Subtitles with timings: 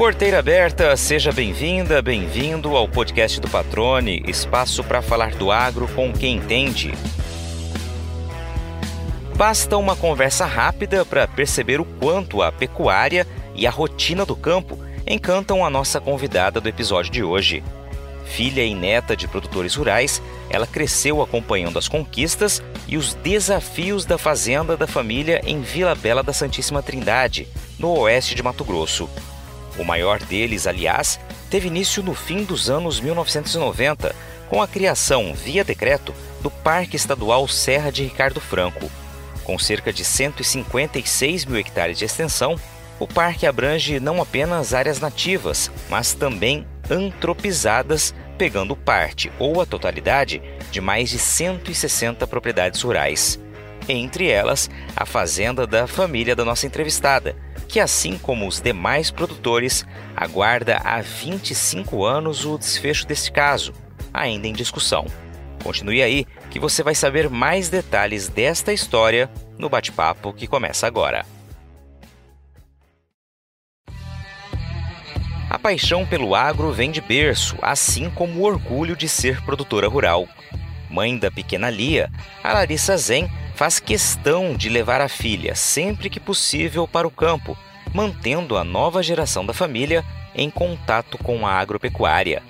[0.00, 6.10] Porteira aberta, seja bem-vinda, bem-vindo ao podcast do Patrone, espaço para falar do agro com
[6.10, 6.94] quem entende.
[9.36, 14.78] Basta uma conversa rápida para perceber o quanto a pecuária e a rotina do campo
[15.06, 17.62] encantam a nossa convidada do episódio de hoje.
[18.24, 24.16] Filha e neta de produtores rurais, ela cresceu acompanhando as conquistas e os desafios da
[24.16, 27.46] fazenda da família em Vila Bela da Santíssima Trindade,
[27.78, 29.06] no oeste de Mato Grosso.
[29.80, 34.14] O maior deles, aliás, teve início no fim dos anos 1990,
[34.46, 38.90] com a criação, via decreto, do Parque Estadual Serra de Ricardo Franco.
[39.42, 42.60] Com cerca de 156 mil hectares de extensão,
[42.98, 50.42] o parque abrange não apenas áreas nativas, mas também antropizadas, pegando parte ou a totalidade
[50.70, 53.40] de mais de 160 propriedades rurais.
[53.88, 57.34] Entre elas, a fazenda da família da nossa entrevistada,
[57.70, 63.72] que, assim como os demais produtores, aguarda há 25 anos o desfecho deste caso,
[64.12, 65.06] ainda em discussão.
[65.62, 71.24] Continue aí, que você vai saber mais detalhes desta história no bate-papo que começa agora.
[75.48, 80.28] A paixão pelo agro vem de berço, assim como o orgulho de ser produtora rural.
[80.88, 82.10] Mãe da pequena Lia,
[82.42, 87.58] a Larissa Zen faz questão de levar a filha sempre que possível para o campo,
[87.92, 90.02] mantendo a nova geração da família
[90.34, 92.42] em contato com a agropecuária.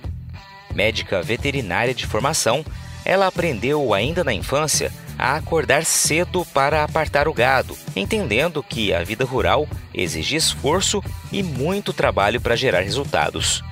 [0.73, 2.65] Médica veterinária de formação,
[3.05, 9.03] ela aprendeu ainda na infância a acordar cedo para apartar o gado, entendendo que a
[9.03, 11.03] vida rural exige esforço
[11.33, 13.65] e muito trabalho para gerar resultados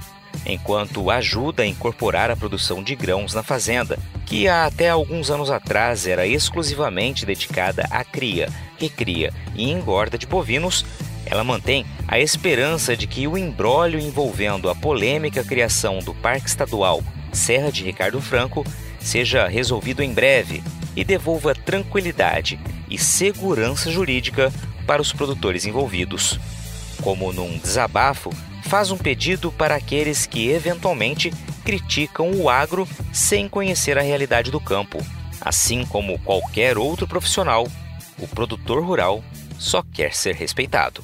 [0.47, 6.07] enquanto ajuda a incorporar a produção de grãos na fazenda, que até alguns anos atrás
[6.07, 10.85] era exclusivamente dedicada à cria, recria e engorda de bovinos,
[11.27, 17.03] ela mantém a esperança de que o embrólio envolvendo a polêmica criação do Parque Estadual
[17.33, 18.65] Serra de Ricardo Franco
[19.01, 20.63] seja resolvido em breve
[20.97, 22.59] e devolva tranquilidade
[22.91, 24.53] e segurança jurídica
[24.87, 26.41] para os produtores envolvidos.
[27.03, 28.31] Como num desabafo,
[28.69, 31.31] faz um pedido para aqueles que eventualmente
[31.65, 34.99] criticam o agro sem conhecer a realidade do campo.
[35.41, 37.67] Assim como qualquer outro profissional,
[38.21, 39.25] o produtor rural
[39.59, 41.03] só quer ser respeitado.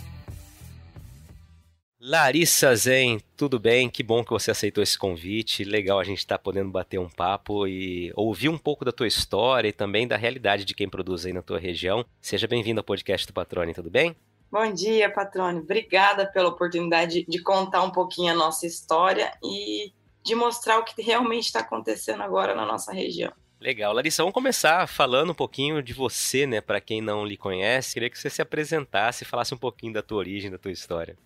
[1.99, 3.89] Larissa Zen, tudo bem?
[3.89, 5.65] Que bom que você aceitou esse convite.
[5.65, 9.07] Legal a gente estar tá podendo bater um papo e ouvir um pouco da tua
[9.07, 12.05] história e também da realidade de quem produz aí na tua região.
[12.21, 14.15] Seja bem-vindo ao podcast do Patrone, tudo bem?
[14.55, 15.59] Bom dia, Patrone.
[15.59, 19.93] Obrigada pela oportunidade de contar um pouquinho a nossa história e
[20.23, 23.33] de mostrar o que realmente está acontecendo agora na nossa região.
[23.61, 23.93] Legal.
[23.93, 26.61] Larissa, vamos começar falando um pouquinho de você, né?
[26.61, 30.05] Para quem não lhe conhece, queria que você se apresentasse e falasse um pouquinho da
[30.05, 31.19] tua origem, da tua história.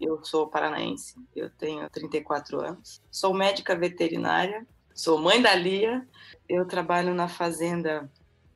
[0.00, 4.64] Eu sou paranaense, eu tenho 34 anos, sou médica veterinária,
[4.94, 6.06] sou mãe da Lia,
[6.48, 8.08] eu trabalho na fazenda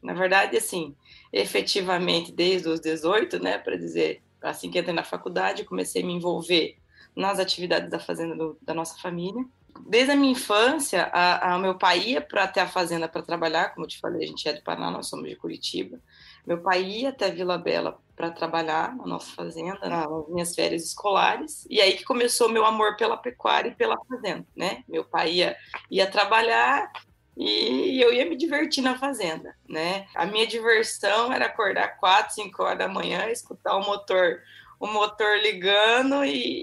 [0.02, 0.94] na verdade, assim,
[1.32, 6.12] efetivamente desde os 18, né, para dizer, assim que entrei na faculdade, comecei a me
[6.12, 6.76] envolver
[7.14, 9.44] nas atividades da fazenda do, da nossa família.
[9.86, 11.10] Desde a minha infância,
[11.54, 14.26] o meu pai ia para até a fazenda para trabalhar, como eu te falei, a
[14.26, 15.98] gente é do Paraná, nós somos de Curitiba.
[16.46, 21.66] Meu pai ia até Vila Bela para trabalhar na nossa fazenda, nas minhas férias escolares.
[21.70, 24.82] E aí que começou meu amor pela pecuária e pela fazenda, né?
[24.88, 25.56] Meu pai ia,
[25.90, 26.90] ia trabalhar
[27.36, 30.06] e eu ia me divertir na fazenda, né?
[30.14, 34.42] A minha diversão era acordar quatro, cinco horas da manhã, escutar o motor,
[34.78, 36.62] o motor ligando e,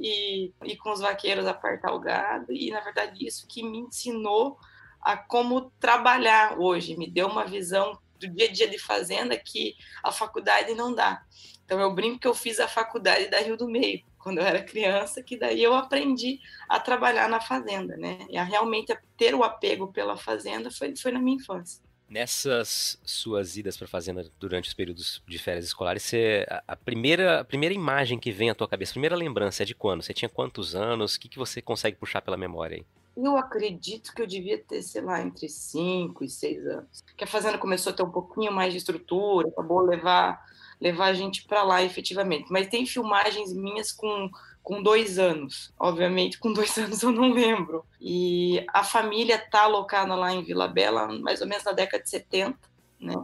[0.52, 2.52] e, e com os vaqueiros apartar o gado.
[2.52, 4.58] E na verdade isso que me ensinou
[5.02, 9.76] a como trabalhar hoje, me deu uma visão do dia a dia de fazenda que
[10.04, 11.24] a faculdade não dá.
[11.64, 14.62] Então eu brinco que eu fiz a faculdade da Rio do Meio, quando eu era
[14.62, 18.20] criança, que daí eu aprendi a trabalhar na fazenda, né?
[18.30, 21.82] E a realmente ter o apego pela fazenda foi, foi na minha infância.
[22.10, 27.40] Nessas suas idas para a fazenda durante os períodos de férias escolares, você, a, primeira,
[27.40, 30.04] a primeira imagem que vem à tua cabeça, a primeira lembrança é de quando?
[30.04, 31.16] Você tinha quantos anos?
[31.16, 32.86] O que, que você consegue puxar pela memória aí?
[33.16, 37.04] Eu acredito que eu devia ter, sei lá, entre 5 e 6 anos.
[37.16, 40.46] Que a fazenda começou a ter um pouquinho mais de estrutura, acabou levar
[40.80, 42.52] levar a gente para lá efetivamente.
[42.52, 44.30] Mas tem filmagens minhas com,
[44.64, 45.74] com dois anos.
[45.80, 47.86] Obviamente, com dois anos eu não lembro.
[48.00, 52.10] E a família está alocada lá em Vila Bela, mais ou menos na década de
[52.10, 52.58] 70,
[53.00, 53.16] né?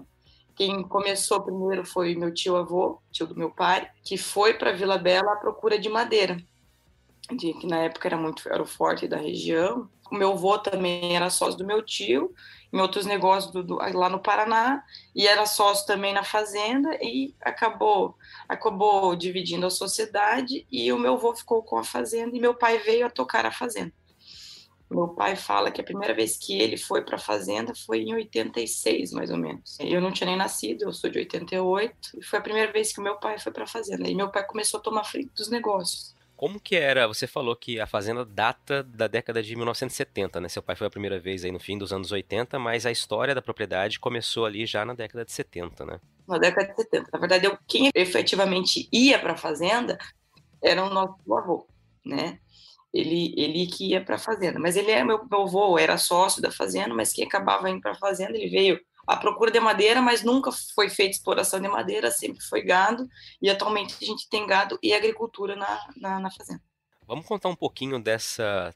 [0.55, 4.99] Quem começou primeiro foi meu tio avô, tio do meu pai, que foi para Vila
[4.99, 6.37] Bela à procura de madeira.
[7.31, 9.89] De, que na época era muito era o forte da região.
[10.11, 12.33] O meu avô também era sócio do meu tio,
[12.71, 14.83] em outros negócios do, do, lá no Paraná,
[15.15, 18.15] e era sócio também na fazenda, e acabou
[18.47, 22.77] acabou dividindo a sociedade, e o meu avô ficou com a fazenda, e meu pai
[22.79, 23.93] veio a tocar a fazenda.
[24.89, 28.13] Meu pai fala que a primeira vez que ele foi para a fazenda foi em
[28.13, 29.77] 86, mais ou menos.
[29.79, 33.01] Eu não tinha nem nascido, eu sou de 88, e foi a primeira vez que
[33.01, 34.07] meu pai foi para a fazenda.
[34.07, 36.13] E meu pai começou a tomar frente dos negócios.
[36.43, 37.07] Como que era?
[37.07, 40.49] Você falou que a fazenda data da década de 1970, né?
[40.49, 43.33] Seu pai foi a primeira vez aí no fim dos anos 80, mas a história
[43.33, 46.01] da propriedade começou ali já na década de 70, né?
[46.27, 47.09] Na década de 70.
[47.13, 49.97] Na verdade, eu, quem efetivamente ia para a fazenda
[50.61, 51.65] era o nosso avô,
[52.05, 52.37] né?
[52.93, 54.59] ele, ele que ia para a fazenda.
[54.59, 57.93] Mas ele é meu, meu avô, era sócio da fazenda, mas quem acabava indo para
[57.93, 62.11] a fazenda, ele veio à procura de madeira, mas nunca foi feita exploração de madeira,
[62.11, 63.07] sempre foi gado,
[63.41, 66.61] e atualmente a gente tem gado e agricultura na, na, na fazenda.
[67.05, 68.73] Vamos contar um pouquinho dessa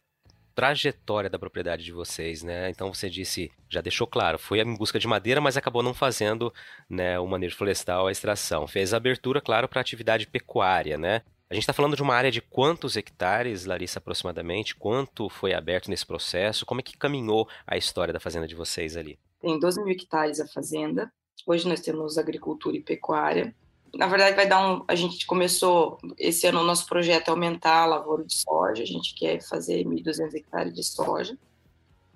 [0.53, 2.69] trajetória da propriedade de vocês, né?
[2.71, 6.51] Então você disse, já deixou claro, foi em busca de madeira, mas acabou não fazendo,
[6.89, 8.67] né, o manejo florestal, a extração.
[8.67, 11.21] Fez a abertura, claro, para atividade pecuária, né?
[11.49, 14.75] A gente está falando de uma área de quantos hectares, Larissa, aproximadamente?
[14.75, 16.65] Quanto foi aberto nesse processo?
[16.65, 19.17] Como é que caminhou a história da fazenda de vocês ali?
[19.39, 21.11] Tem 12 mil hectares a fazenda.
[21.45, 23.55] Hoje nós temos agricultura e pecuária.
[23.95, 24.83] Na verdade, vai dar um.
[24.87, 28.83] A gente começou esse ano o nosso projeto é aumentar a lavoura de soja.
[28.83, 31.37] A gente quer fazer 1.200 hectares de soja.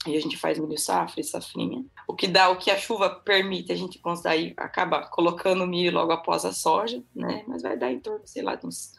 [0.07, 1.85] E a gente faz milho safra e safrinha.
[2.07, 6.12] O que dá, o que a chuva permite, a gente consegue acaba colocando milho logo
[6.12, 7.44] após a soja, né?
[7.47, 8.94] Mas vai dar em torno, sei lá, de uns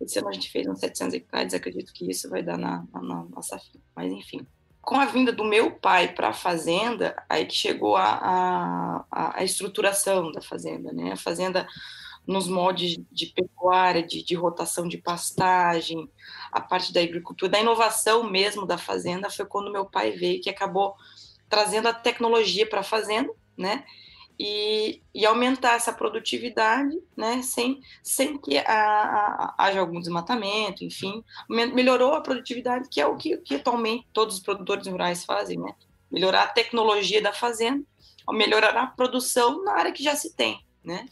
[0.00, 3.24] esse ano a gente fez uns 700 hectares, acredito que isso vai dar na, na,
[3.24, 3.82] na fila.
[3.94, 4.46] Mas enfim.
[4.88, 9.44] Com a vinda do meu pai para a fazenda, aí que chegou a, a, a,
[9.44, 11.12] estruturação da fazenda, né?
[11.12, 11.68] A fazenda
[12.26, 16.10] nos moldes de pecuária, de, de rotação de pastagem,
[16.50, 20.48] a parte da agricultura, da inovação mesmo da fazenda, foi quando meu pai veio, que
[20.48, 20.94] acabou
[21.50, 23.84] trazendo a tecnologia para a fazenda, né?
[24.38, 31.24] E, e, aumentar essa produtividade, né, sem, sem que a, a, haja algum desmatamento, enfim,
[31.48, 35.74] melhorou a produtividade, que é o que, que atualmente todos os produtores rurais fazem, né,
[36.10, 37.84] melhorar a tecnologia da fazenda,
[38.30, 41.06] melhorar a produção na área que já se tem, né.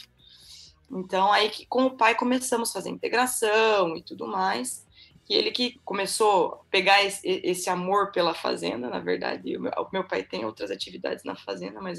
[0.88, 4.86] Então, aí que com o pai começamos a fazer integração e tudo mais,
[5.28, 9.72] e ele que começou a pegar esse, esse amor pela fazenda, na verdade, o meu,
[9.72, 11.98] o meu pai tem outras atividades na fazenda, mas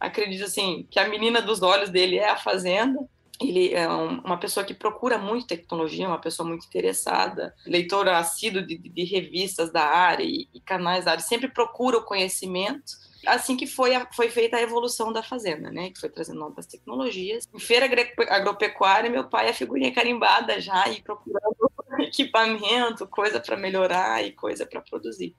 [0.00, 2.98] acredito assim que a menina dos olhos dele é a fazenda.
[3.38, 8.60] Ele é um, uma pessoa que procura muito tecnologia, uma pessoa muito interessada, leitor assíduo
[8.60, 12.92] de, de, revistas da área e, e, canais da área, sempre procura o conhecimento.
[13.26, 15.90] Assim que foi, a, foi feita a evolução da fazenda, né?
[15.90, 17.48] Que foi trazendo novas tecnologias.
[17.54, 17.86] Em feira
[18.28, 21.70] agropecuária, meu pai é figurinha carimbada já e procurando
[22.00, 25.34] equipamento, coisa para melhorar e coisa para produzir.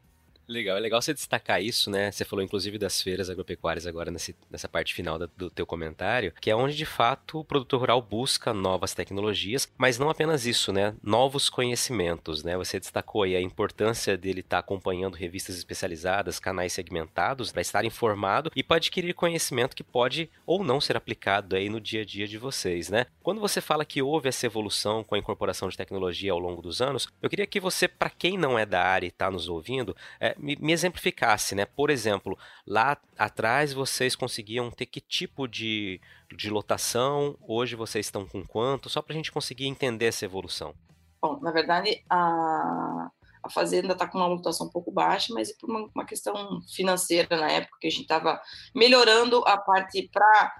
[0.47, 2.11] Legal, é legal você destacar isso, né?
[2.11, 6.33] Você falou inclusive das feiras agropecuárias agora nesse, nessa parte final da, do teu comentário,
[6.41, 10.73] que é onde de fato o produtor rural busca novas tecnologias, mas não apenas isso,
[10.73, 10.93] né?
[11.01, 12.57] Novos conhecimentos, né?
[12.57, 17.85] Você destacou aí a importância dele estar tá acompanhando revistas especializadas, canais segmentados, para estar
[17.85, 22.05] informado e para adquirir conhecimento que pode ou não ser aplicado aí no dia a
[22.05, 23.05] dia de vocês, né?
[23.23, 26.81] Quando você fala que houve essa evolução com a incorporação de tecnologia ao longo dos
[26.81, 29.95] anos, eu queria que você, para quem não é da área e está nos ouvindo,
[30.19, 31.65] é, me, me, exemplificasse, né?
[31.65, 36.01] Por exemplo, lá atrás vocês conseguiam ter que tipo de,
[36.35, 40.73] de lotação, hoje vocês estão com quanto, só para a gente conseguir entender essa evolução.
[41.21, 43.09] Bom, na verdade, a,
[43.43, 46.61] a fazenda está com uma lotação um pouco baixa, mas é por uma, uma questão
[46.73, 48.41] financeira na época, que a gente estava
[48.75, 50.51] melhorando a parte para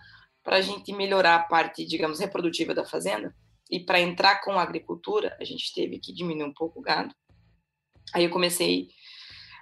[0.44, 3.32] para a gente melhorar a parte, digamos, reprodutiva da fazenda,
[3.70, 7.14] e para entrar com a agricultura, a gente teve que diminuir um pouco o gado.
[8.14, 8.90] Aí eu comecei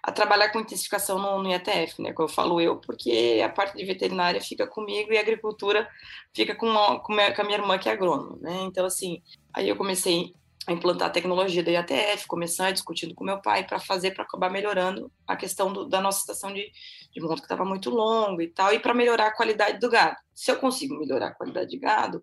[0.03, 2.13] a trabalhar com intensificação no, no IATF, né?
[2.18, 5.88] Eu falo eu, porque a parte de veterinária fica comigo e a agricultura
[6.34, 8.62] fica com, uma, com, a minha irmã que é agrônoma, né?
[8.63, 9.22] Então, assim,
[9.53, 10.34] aí eu comecei
[10.68, 14.50] a implantar a tecnologia da IATF, começando discutindo com meu pai para fazer, para acabar
[14.50, 16.72] melhorando a questão do, da nossa estação de,
[17.12, 20.18] de monta que estava muito longo e tal, e para melhorar a qualidade do gado.
[20.34, 22.22] Se eu consigo melhorar a qualidade de gado,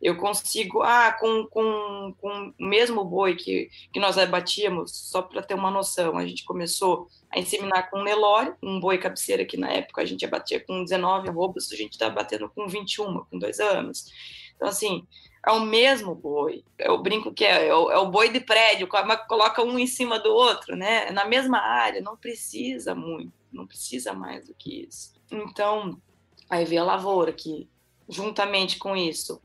[0.00, 5.42] eu consigo, ah, com, com, com o mesmo boi que, que nós abatíamos, só para
[5.42, 9.70] ter uma noção, a gente começou a inseminar com Nelore, um boi cabeceira que na
[9.70, 13.58] época a gente abatia com 19 arrobas, a gente está batendo com 21, com dois
[13.58, 14.06] anos.
[14.54, 15.06] Então, assim,
[15.46, 16.64] é o mesmo boi.
[16.78, 18.88] Eu brinco que é, é, o, é o boi de prédio,
[19.28, 21.10] coloca um em cima do outro, né?
[21.10, 25.12] Na mesma área, não precisa muito, não precisa mais do que isso.
[25.30, 26.00] Então,
[26.48, 27.68] aí vem a lavoura, que
[28.08, 29.40] juntamente com isso,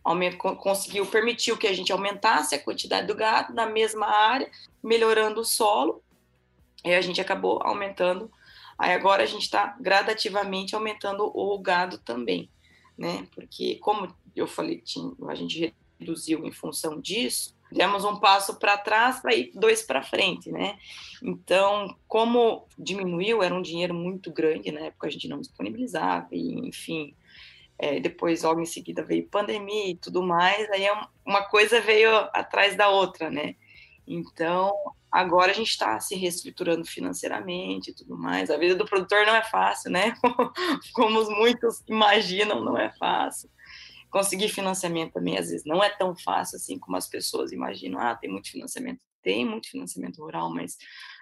[0.57, 4.49] conseguiu, permitiu que a gente aumentasse a quantidade do gado na mesma área,
[4.81, 6.01] melhorando o solo,
[6.83, 8.31] e a gente acabou aumentando.
[8.77, 12.49] Aí agora a gente está gradativamente aumentando o gado também,
[12.97, 13.27] né?
[13.35, 14.81] Porque, como eu falei,
[15.27, 20.03] a gente reduziu em função disso, demos um passo para trás para ir dois para
[20.03, 20.77] frente, né?
[21.21, 26.67] Então, como diminuiu, era um dinheiro muito grande, na época a gente não disponibilizava, e,
[26.67, 27.15] enfim,
[27.83, 30.93] é, depois, logo em seguida, veio pandemia e tudo mais, aí é
[31.25, 33.55] uma coisa veio atrás da outra, né?
[34.07, 34.73] Então,
[35.11, 38.49] agora a gente está se reestruturando financeiramente e tudo mais.
[38.49, 40.13] A vida do produtor não é fácil, né?
[40.93, 43.49] Como muitos imaginam, não é fácil.
[44.09, 47.99] Conseguir financiamento também, às vezes, não é tão fácil assim como as pessoas imaginam.
[47.99, 49.01] Ah, tem muito financiamento.
[49.23, 50.77] Tem muito financiamento rural, mas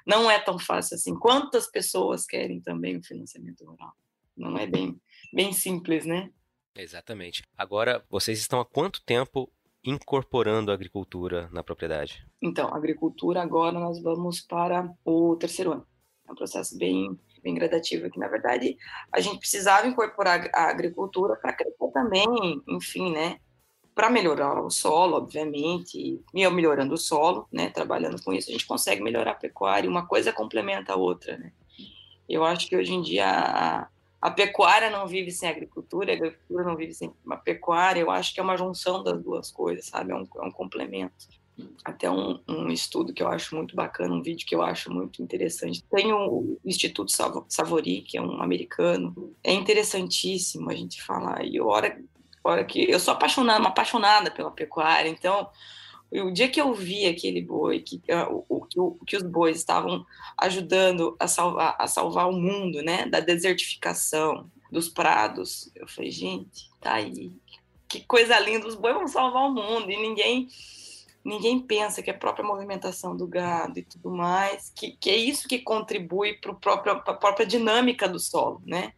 [0.06, 1.16] não é tão fácil assim.
[1.16, 3.94] Quantas pessoas querem também o financiamento rural?
[4.36, 5.00] Não é bem,
[5.34, 6.30] bem simples, né?
[6.76, 7.44] Exatamente.
[7.58, 9.52] Agora, vocês estão há quanto tempo
[9.84, 12.26] incorporando a agricultura na propriedade?
[12.42, 15.88] Então, agricultura agora nós vamos para o terceiro ano.
[16.28, 18.20] É um processo bem, bem gradativo aqui.
[18.20, 18.78] Na verdade,
[19.12, 23.40] a gente precisava incorporar a agricultura para crescer também, enfim, né?
[23.94, 27.70] Para melhorar o solo, obviamente, e melhorando o solo, né?
[27.70, 29.90] Trabalhando com isso, a gente consegue melhorar a pecuária.
[29.90, 31.52] Uma coisa complementa a outra, né?
[32.30, 33.90] Eu acho que hoje em dia a,
[34.22, 38.02] a pecuária não vive sem agricultura, a agricultura não vive sem a pecuária.
[38.02, 40.12] Eu acho que é uma junção das duas coisas, sabe?
[40.12, 41.28] É um, é um complemento.
[41.84, 45.24] Até um, um, estudo que eu acho muito bacana, um vídeo que eu acho muito
[45.24, 45.84] interessante.
[45.84, 47.12] Tem o Instituto
[47.50, 49.36] Savori, que é um americano.
[49.44, 51.44] É interessantíssimo a gente falar.
[51.44, 52.00] E hora,
[52.44, 55.50] hora que eu sou apaixonada, uma apaixonada pela pecuária, então
[56.14, 60.06] o dia que eu vi aquele boi, que, ah, o, o, que os bois estavam
[60.38, 66.70] ajudando a salvar, a salvar o mundo, né, da desertificação dos prados, eu falei, gente,
[66.82, 67.32] tá aí,
[67.88, 70.50] que coisa linda, os bois vão salvar o mundo e ninguém
[71.24, 75.48] ninguém pensa que a própria movimentação do gado e tudo mais, que, que é isso
[75.48, 78.94] que contribui para a própria dinâmica do solo, né?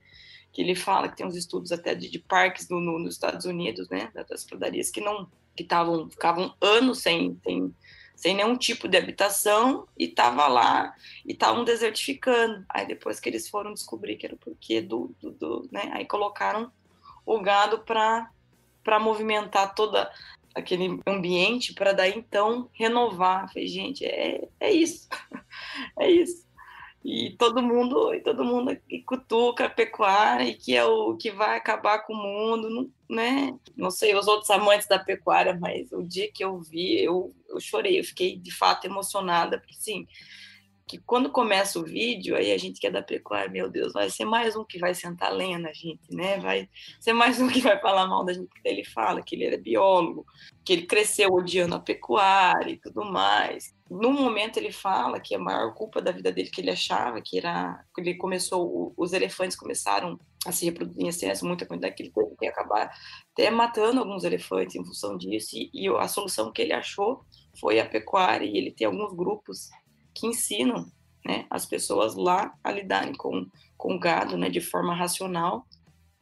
[0.51, 3.89] Que ele fala que tem uns estudos até de, de parques no, nos Estados Unidos,
[3.89, 7.75] né, das pradarias, que não que estavam ficavam anos sem, sem,
[8.15, 10.93] sem nenhum tipo de habitação e tava lá
[11.25, 12.65] e estavam desertificando.
[12.69, 15.91] Aí depois que eles foram descobrir que era o porquê do, do, do né?
[15.93, 16.71] Aí colocaram
[17.25, 18.29] o gado para
[18.83, 20.11] para movimentar toda
[20.53, 23.47] aquele ambiente para daí então renovar.
[23.47, 25.07] Falei, gente, é, é isso.
[25.97, 26.43] é isso
[27.03, 31.31] e todo mundo e todo mundo que cutuca a pecuária e que é o que
[31.31, 33.53] vai acabar com o mundo, né?
[33.75, 37.59] Não sei os outros amantes da pecuária, mas o dia que eu vi, eu, eu
[37.59, 40.07] chorei, eu fiquei de fato emocionada, porque sim,
[40.93, 44.11] que quando começa o vídeo, aí a gente quer é da pecuária, meu Deus, vai
[44.11, 46.37] ser mais um que vai sentar lenha na gente, né?
[46.37, 46.69] Vai
[46.99, 49.57] ser mais um que vai falar mal da gente, porque ele fala que ele era
[49.57, 50.23] biólogo,
[50.63, 53.73] que ele cresceu odiando a pecuária e tudo mais.
[53.89, 57.39] No momento ele fala que a maior culpa da vida dele que ele achava que
[57.39, 62.11] era ele começou os elefantes começaram a se reproduzir em excesso, muita quantidade que ele
[62.11, 62.91] teve que acabar
[63.31, 67.25] até matando alguns elefantes em função disso e, e a solução que ele achou
[67.59, 69.69] foi a pecuária e ele tem alguns grupos
[70.13, 70.91] que ensinam
[71.25, 73.47] né, as pessoas lá a lidarem com,
[73.79, 75.65] o gado né, de forma racional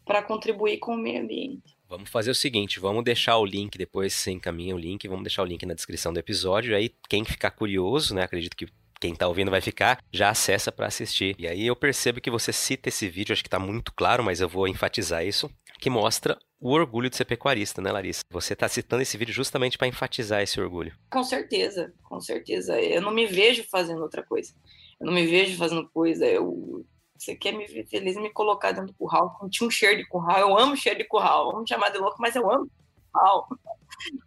[0.05, 1.75] para contribuir com o meio ambiente.
[1.88, 5.43] Vamos fazer o seguinte, vamos deixar o link, depois você encaminha o link, vamos deixar
[5.43, 8.67] o link na descrição do episódio, aí quem ficar curioso, né, acredito que
[9.00, 11.36] quem está ouvindo vai ficar, já acessa para assistir.
[11.39, 14.39] E aí eu percebo que você cita esse vídeo, acho que está muito claro, mas
[14.39, 18.22] eu vou enfatizar isso, que mostra o orgulho de ser pecuarista, né, Larissa?
[18.30, 20.94] Você está citando esse vídeo justamente para enfatizar esse orgulho.
[21.10, 22.80] Com certeza, com certeza.
[22.80, 24.53] Eu não me vejo fazendo outra coisa.
[25.00, 26.24] Eu não me vejo fazendo coisa.
[26.24, 26.86] Eu,
[27.18, 29.36] você quer me ver feliz me colocar dentro do curral?
[29.50, 30.39] Tinha um cheiro de curral.
[30.39, 31.51] Eu amo cheiro de curral.
[31.51, 32.70] Vamos chamar de louco, mas eu amo
[33.12, 33.50] curral.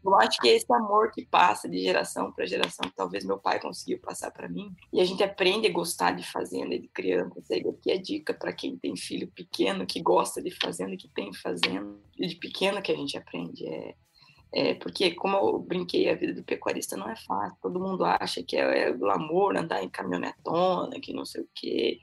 [0.04, 3.60] Eu acho que é esse amor que passa de geração para geração, talvez meu pai
[3.60, 4.74] conseguiu passar para mim.
[4.92, 7.38] E a gente aprende a gostar de fazenda, de criança.
[7.40, 11.32] Isso aqui é dica para quem tem filho pequeno, que gosta de fazenda, que tem
[11.32, 11.96] fazenda.
[12.18, 13.66] E de pequeno que a gente aprende.
[13.66, 13.94] É,
[14.52, 17.58] é, porque, como eu brinquei, a vida do pecuarista não é fácil.
[17.60, 21.98] Todo mundo acha que é, é glamour andar em caminhonetona, que não sei o quê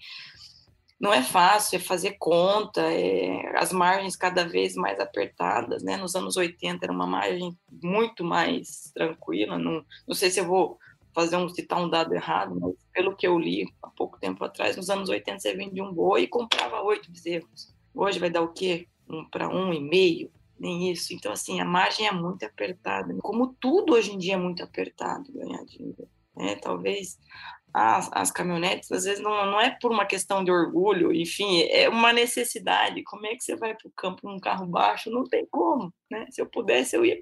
[1.01, 5.97] não é fácil, é fazer conta, é, as margens cada vez mais apertadas, né?
[5.97, 10.77] Nos anos 80 era uma margem muito mais tranquila, não, não sei se eu vou
[11.11, 14.77] fazer um citar um dado errado, mas pelo que eu li há pouco tempo atrás,
[14.77, 17.73] nos anos 80 você vendia um boi e comprava oito bezerros.
[17.95, 18.87] Hoje vai dar o quê?
[19.09, 21.13] Um para um e meio, nem isso.
[21.15, 23.13] Então, assim, a margem é muito apertada.
[23.21, 26.07] Como tudo hoje em dia é muito apertado ganhar dinheiro.
[26.37, 26.55] Né?
[26.55, 27.17] Talvez
[27.73, 31.87] as, as caminhonetes, às vezes não, não é por uma questão de orgulho, enfim, é
[31.87, 33.03] uma necessidade.
[33.03, 35.09] Como é que você vai para o campo num carro baixo?
[35.09, 36.25] Não tem como, né?
[36.31, 37.21] Se eu pudesse, eu ia.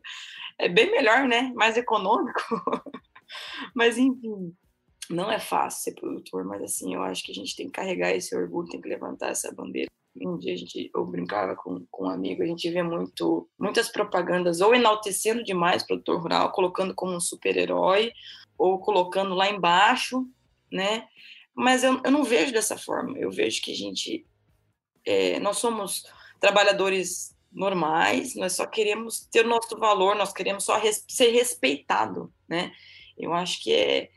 [0.58, 1.52] É bem melhor, né?
[1.56, 2.42] Mais econômico.
[3.76, 4.56] mas, enfim,
[5.10, 8.12] não é fácil ser produtor, mas assim, eu acho que a gente tem que carregar
[8.12, 9.90] esse orgulho, tem que levantar essa bandeira.
[10.22, 13.90] Um dia a gente, eu brincava com, com um amigo, a gente vê muito, muitas
[13.90, 18.12] propagandas ou enaltecendo demais o produtor rural, colocando como um super-herói,
[18.58, 20.28] ou colocando lá embaixo,
[20.72, 21.08] né?
[21.54, 23.18] Mas eu, eu não vejo dessa forma.
[23.18, 24.26] Eu vejo que a gente,
[25.06, 26.04] é, nós somos
[26.40, 32.32] trabalhadores normais, nós só queremos ter o nosso valor, nós queremos só res, ser respeitado,
[32.48, 32.72] né?
[33.18, 34.10] Eu acho que é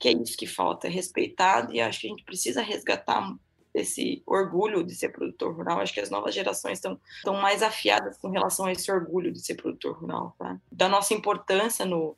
[0.00, 3.36] que é isso que falta, é respeitado e acho que a gente precisa resgatar
[3.74, 5.78] esse orgulho de ser produtor rural.
[5.78, 9.40] Acho que as novas gerações estão, estão mais afiadas com relação a esse orgulho de
[9.40, 10.58] ser produtor rural, tá?
[10.72, 12.16] da nossa importância no,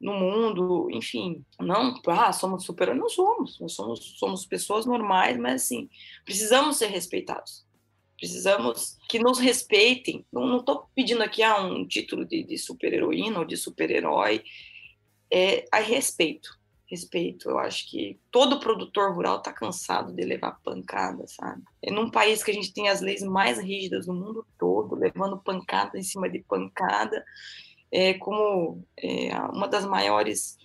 [0.00, 5.62] no mundo, enfim, não, ah, somos super, não somos, nós somos, somos pessoas normais, mas
[5.62, 5.88] assim,
[6.24, 7.64] precisamos ser respeitados.
[8.18, 10.24] Precisamos que nos respeitem.
[10.32, 14.42] Não estou pedindo aqui ah, um título de, de super-heroína ou de super-herói.
[15.30, 16.48] É a respeito.
[16.86, 17.50] Respeito.
[17.50, 21.62] Eu acho que todo produtor rural está cansado de levar pancada, sabe?
[21.82, 25.36] É num país que a gente tem as leis mais rígidas do mundo todo, levando
[25.36, 27.22] pancada em cima de pancada
[27.90, 30.58] é, como é, uma das maiores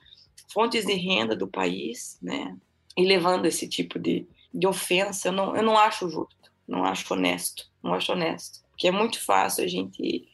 [0.51, 2.57] fontes de renda do país, né?
[2.97, 7.13] E levando esse tipo de, de ofensa, eu não, eu não acho justo, não acho
[7.13, 10.27] honesto, não acho honesto, porque é muito fácil a gente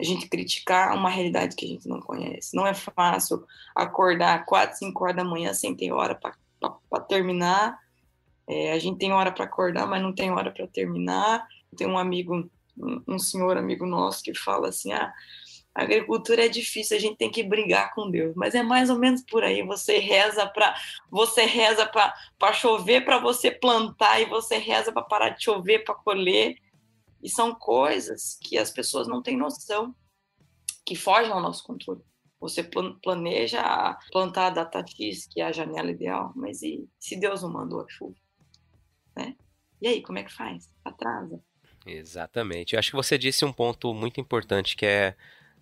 [0.00, 2.56] a gente criticar uma realidade que a gente não conhece.
[2.56, 7.78] Não é fácil acordar quatro, cinco horas da manhã sem ter hora para terminar.
[8.48, 11.46] É, a gente tem hora para acordar, mas não tem hora para terminar.
[11.76, 12.48] Tem um amigo,
[12.78, 15.12] um, um senhor amigo nosso que fala assim, ah,
[15.74, 18.98] a agricultura é difícil, a gente tem que brigar com Deus, mas é mais ou
[18.98, 19.62] menos por aí.
[19.62, 20.74] Você reza para
[21.08, 25.94] você reza para chover para você plantar e você reza para parar de chover para
[25.94, 26.56] colher.
[27.22, 29.94] E são coisas que as pessoas não têm noção,
[30.84, 32.02] que fogem ao nosso controle.
[32.40, 32.64] Você
[33.02, 37.52] planeja plantar a data X, que é a janela ideal, mas e se Deus não
[37.52, 38.14] mandou a chuva?
[39.14, 39.36] Né?
[39.80, 40.72] E aí, como é que faz?
[40.82, 41.40] Atrasa.
[41.86, 42.74] Exatamente.
[42.74, 45.14] Eu acho que você disse um ponto muito importante que é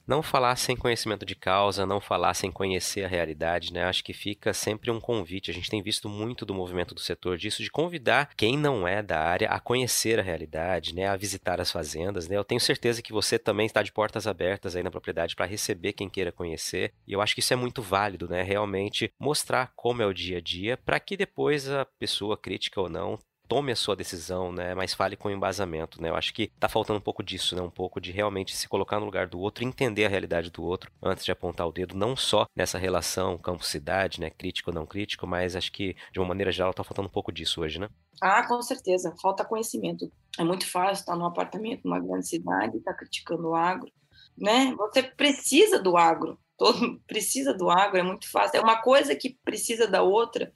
[0.08, 3.84] não falar sem conhecimento de causa, não falar sem conhecer a realidade, né?
[3.84, 5.50] Acho que fica sempre um convite.
[5.50, 9.02] A gente tem visto muito do movimento do setor disso, de convidar quem não é
[9.02, 11.06] da área a conhecer a realidade, né?
[11.06, 12.38] A visitar as fazendas, né?
[12.38, 15.92] Eu tenho certeza que você também está de portas abertas aí na propriedade para receber
[15.92, 16.94] quem queira conhecer.
[17.06, 18.42] E eu acho que isso é muito válido, né?
[18.42, 22.88] Realmente mostrar como é o dia a dia para que depois a pessoa crítica ou
[22.88, 23.18] não
[23.48, 24.74] tome a sua decisão, né?
[24.74, 26.10] Mas fale com embasamento, né?
[26.10, 27.62] Eu acho que tá faltando um pouco disso, né?
[27.62, 30.92] Um pouco de realmente se colocar no lugar do outro, entender a realidade do outro
[31.02, 34.28] antes de apontar o dedo, não só nessa relação campo-cidade, né?
[34.28, 37.32] Crítico ou não crítico, mas acho que de uma maneira geral tá faltando um pouco
[37.32, 37.88] disso hoje, né?
[38.20, 39.14] Ah, com certeza.
[39.22, 40.10] Falta conhecimento.
[40.38, 43.90] É muito fácil estar num apartamento numa grande cidade e estar tá criticando o agro,
[44.36, 44.74] né?
[44.76, 46.38] Você precisa do agro.
[46.58, 48.58] Todo precisa do agro, é muito fácil.
[48.58, 50.52] É uma coisa que precisa da outra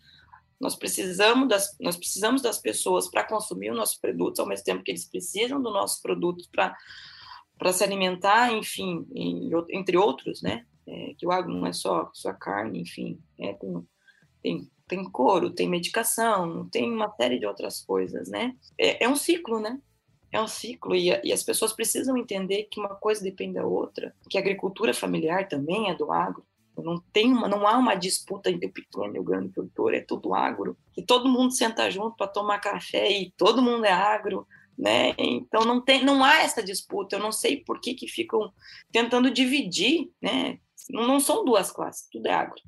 [0.62, 4.85] nós precisamos das, nós precisamos das pessoas para consumir os nossos produtos, ao mesmo tempo
[4.85, 6.75] que eles precisam dos nossos produtos para
[7.59, 10.66] para se alimentar, enfim, em, entre outros, né?
[10.85, 13.88] É, que o agro não é só, só carne, enfim, é, tem,
[14.42, 18.57] tem, tem couro, tem medicação, tem uma série de outras coisas, né?
[18.77, 19.81] É, é um ciclo, né?
[20.33, 24.12] É um ciclo e, e, as pessoas precisam entender que uma coisa depende da outra,
[24.29, 26.44] que a agricultura familiar também é do agro,
[26.77, 30.01] não tem uma, não há uma disputa entre o pequeno e o grande produtor, é
[30.01, 30.77] tudo agro.
[30.97, 34.47] E todo mundo senta junto para tomar café e todo mundo é agro,
[34.79, 35.15] né?
[35.19, 37.17] Então não tem, não há essa disputa.
[37.17, 38.53] Eu não sei por que que ficam
[38.91, 40.59] tentando dividir, né?
[40.91, 42.61] Não, não são duas classes, tudo é agro.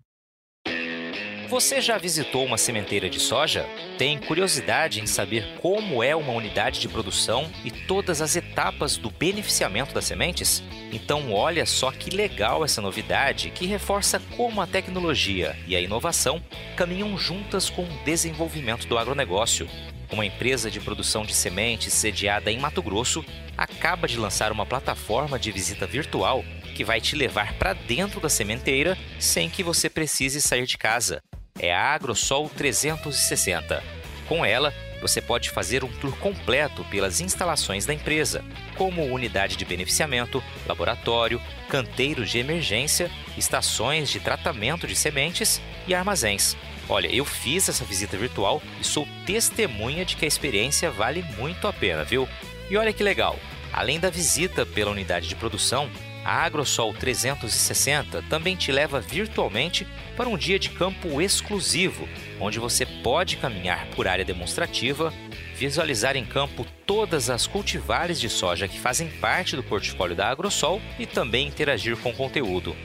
[1.54, 3.64] Você já visitou uma sementeira de soja?
[3.96, 9.08] Tem curiosidade em saber como é uma unidade de produção e todas as etapas do
[9.08, 10.64] beneficiamento das sementes?
[10.90, 16.42] Então, olha só que legal essa novidade que reforça como a tecnologia e a inovação
[16.76, 19.68] caminham juntas com o desenvolvimento do agronegócio.
[20.10, 23.24] Uma empresa de produção de sementes sediada em Mato Grosso
[23.56, 28.28] acaba de lançar uma plataforma de visita virtual que vai te levar para dentro da
[28.28, 31.22] sementeira sem que você precise sair de casa
[31.58, 33.82] é a AgroSol 360.
[34.28, 38.44] Com ela, você pode fazer um tour completo pelas instalações da empresa,
[38.76, 46.56] como unidade de beneficiamento, laboratório, canteiros de emergência, estações de tratamento de sementes e armazéns.
[46.88, 51.66] Olha, eu fiz essa visita virtual e sou testemunha de que a experiência vale muito
[51.66, 52.28] a pena, viu?
[52.68, 53.38] E olha que legal!
[53.72, 55.90] Além da visita pela unidade de produção,
[56.24, 62.08] a AgroSol 360 também te leva virtualmente para um dia de campo exclusivo,
[62.40, 65.12] onde você pode caminhar por área demonstrativa,
[65.56, 70.82] visualizar em campo todas as cultivares de soja que fazem parte do portfólio da Agrosol
[70.98, 72.76] e também interagir com o conteúdo.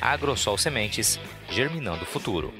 [0.00, 2.52] Agrosol Sementes, germinando o futuro.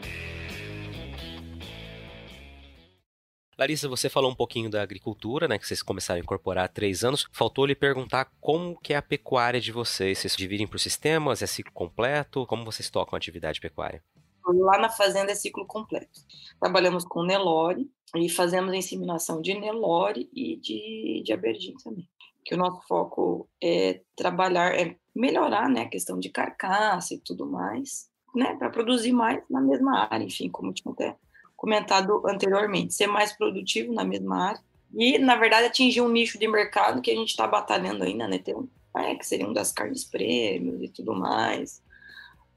[3.63, 7.05] Larissa, você falou um pouquinho da agricultura, né, que vocês começaram a incorporar há três
[7.05, 7.29] anos.
[7.31, 10.19] Faltou lhe perguntar como que é a pecuária de vocês.
[10.19, 12.45] Vocês dividem por sistemas, é ciclo completo?
[12.47, 14.03] Como vocês tocam a atividade pecuária?
[14.45, 16.11] Lá na fazenda é ciclo completo.
[16.59, 22.09] Trabalhamos com Nelore e fazemos a inseminação de Nelore e de, de Aberdeen também.
[22.45, 27.47] Que o nosso foco é trabalhar, é melhorar né, a questão de carcaça e tudo
[27.47, 31.17] mais, né, para produzir mais na mesma área, enfim, como tinha até
[31.63, 34.61] comentado anteriormente, ser mais produtivo na mesma área
[34.93, 38.39] e, na verdade, atingir um nicho de mercado que a gente está batalhando ainda, né,
[38.39, 41.81] ter um, é, que seria um das carnes prêmios e tudo mais,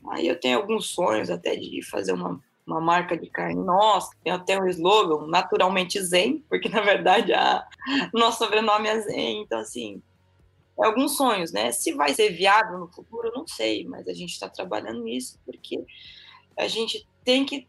[0.10, 4.32] Aí eu tenho alguns sonhos até de fazer uma, uma marca de carne nossa, tem
[4.32, 7.68] até um slogan, naturalmente zen, porque na verdade a
[8.13, 10.02] nosso sobrenome é zen, então assim,
[10.80, 11.72] é alguns sonhos, né?
[11.72, 15.39] Se vai ser viável no futuro, eu não sei, mas a gente está trabalhando nisso
[15.46, 15.84] porque
[16.58, 17.68] a gente tem que,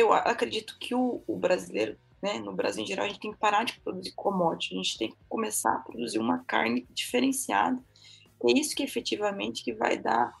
[0.00, 3.38] eu acredito que o, o brasileiro, né, no Brasil em geral, a gente tem que
[3.38, 7.82] parar de produzir commodity, a gente tem que começar a produzir uma carne diferenciada.
[8.44, 10.32] É isso que efetivamente que vai dar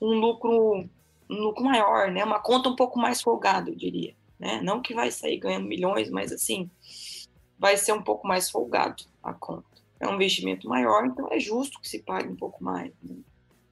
[0.00, 0.88] um lucro,
[1.28, 2.24] um lucro maior, né?
[2.24, 4.60] Uma conta um pouco mais folgada, eu diria, né?
[4.62, 6.70] Não que vai sair ganhando milhões, mas assim,
[7.58, 9.66] vai ser um pouco mais folgado a conta.
[10.00, 12.92] É um investimento maior, então é justo que se pague um pouco mais.
[13.02, 13.16] Né?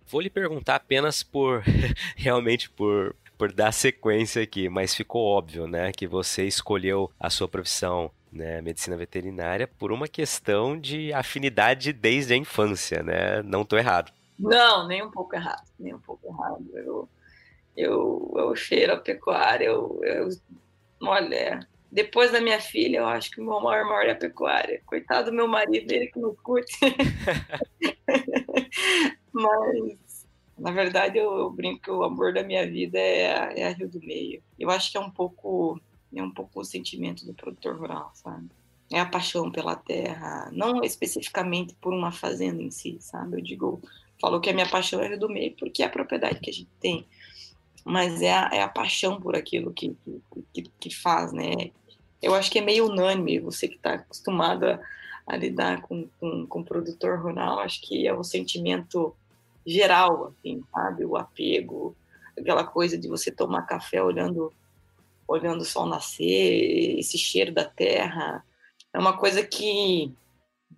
[0.09, 1.63] Vou lhe perguntar apenas por
[2.17, 7.49] realmente por por dar sequência aqui, mas ficou óbvio, né, que você escolheu a sua
[7.49, 13.43] profissão né, medicina veterinária por uma questão de afinidade desde a infância, né?
[13.43, 14.13] Não estou errado.
[14.39, 16.65] Não, nem um pouco errado, nem um pouco errado.
[16.75, 17.09] Eu,
[17.77, 20.29] eu, eu cheiro a pecuária, eu, eu,
[21.03, 24.83] olha, depois da minha filha, eu acho que o meu maior amor é a pecuária.
[24.85, 26.77] Coitado do meu marido, ele que não curte.
[29.33, 29.97] Mas,
[30.59, 33.73] na verdade, eu, eu, brinco que o amor da minha vida é a, é a
[33.73, 34.43] Rio do Meio.
[34.59, 35.81] Eu acho que é um pouco,
[36.15, 38.49] é um pouco o sentimento do produtor rural, sabe?
[38.91, 43.37] É a paixão pela terra, não especificamente por uma fazenda em si, sabe?
[43.37, 43.83] Eu digo
[44.21, 46.71] falou que a minha paixão é do meio porque é a propriedade que a gente
[46.81, 47.07] tem,
[47.85, 49.95] mas é a, é a paixão por aquilo que,
[50.55, 51.71] que, que, faz, né?
[52.23, 54.81] Eu acho que é meio unânime, você que está acostumado a,
[55.27, 59.15] a, lidar com, com, com produtor rural, acho que é o sentimento
[59.67, 61.05] geral, assim, sabe?
[61.05, 61.97] O apego,
[62.39, 64.53] aquela coisa de você tomar café olhando
[65.29, 68.45] olhando o sol nascer, esse cheiro da terra,
[68.93, 70.13] é uma coisa que,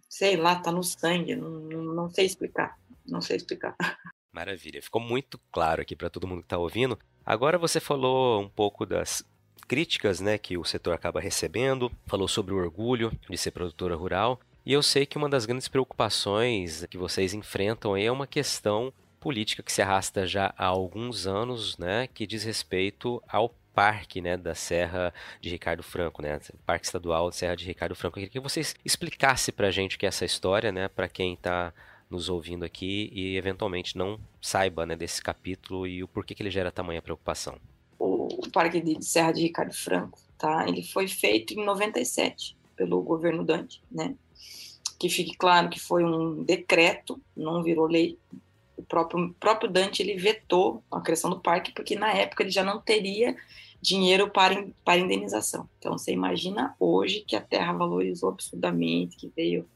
[0.09, 2.79] sei lá, tá no sangue, não, não, sei explicar.
[3.07, 3.77] Não sei explicar.
[4.33, 4.83] Maravilha.
[4.83, 6.99] Ficou muito claro aqui para todo mundo que está ouvindo.
[7.25, 9.23] Agora você falou um pouco das
[9.67, 14.41] críticas né, que o setor acaba recebendo, falou sobre o orgulho de ser produtora rural.
[14.69, 19.63] E eu sei que uma das grandes preocupações que vocês enfrentam é uma questão política
[19.63, 24.55] que se arrasta já há alguns anos, né, que diz respeito ao parque, né, da
[24.55, 28.19] Serra de Ricardo Franco, né, Parque Estadual da Serra de Ricardo Franco.
[28.19, 31.09] Eu queria que vocês explicassem para a gente o que é essa história, né, para
[31.09, 31.73] quem está
[32.11, 36.51] nos ouvindo aqui e eventualmente não saiba né, desse capítulo e o porquê que ele
[36.51, 37.57] gera tamanha preocupação.
[37.99, 40.69] O Parque de Serra de Ricardo Franco, tá?
[40.69, 44.15] Ele foi feito em 97 pelo governo Dante, né?
[44.99, 48.19] Que fique claro que foi um decreto, não virou lei.
[48.77, 52.65] O próprio, próprio Dante ele vetou a criação do parque porque na época ele já
[52.65, 53.37] não teria
[53.81, 55.69] dinheiro para, para indenização.
[55.79, 59.69] Então você imagina hoje que a terra valorizou absurdamente, que veio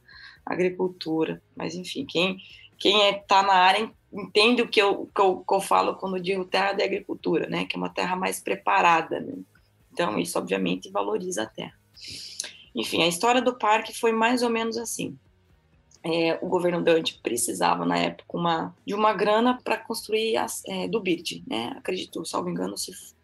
[0.45, 1.43] agricultura.
[1.57, 2.39] Mas, enfim, quem
[2.83, 5.95] quem está é, tá na área entende o que eu, que eu, que eu falo
[5.95, 7.65] quando digo terra de agricultura, né?
[7.65, 9.35] Que é uma terra mais preparada, né?
[9.93, 11.79] Então, isso, obviamente, valoriza a terra.
[12.75, 15.17] Enfim, a história do parque foi mais ou menos assim.
[16.05, 20.89] É, o governo Dante precisava, na época, uma, de uma grana para construir as, é,
[20.89, 21.75] do BIRD, né?
[21.77, 22.75] Acredito, salvo engano,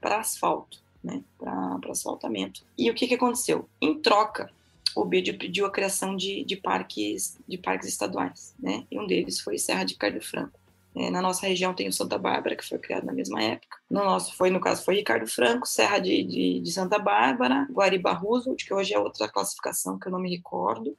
[0.00, 1.22] para asfalto, né?
[1.38, 2.62] Para asfaltamento.
[2.76, 3.68] E o que, que aconteceu?
[3.80, 4.48] Em troca,
[4.94, 8.84] o BID pediu a criação de, de, parques, de parques estaduais, né?
[8.90, 10.58] E um deles foi Serra de Ricardo Franco.
[10.98, 13.78] É, na nossa região tem o Santa Bárbara, que foi criado na mesma época.
[13.88, 18.12] No nosso, foi, no caso, foi Ricardo Franco, Serra de, de, de Santa Bárbara, Guariba
[18.12, 20.96] Roosevelt, que hoje é outra classificação que eu não me recordo,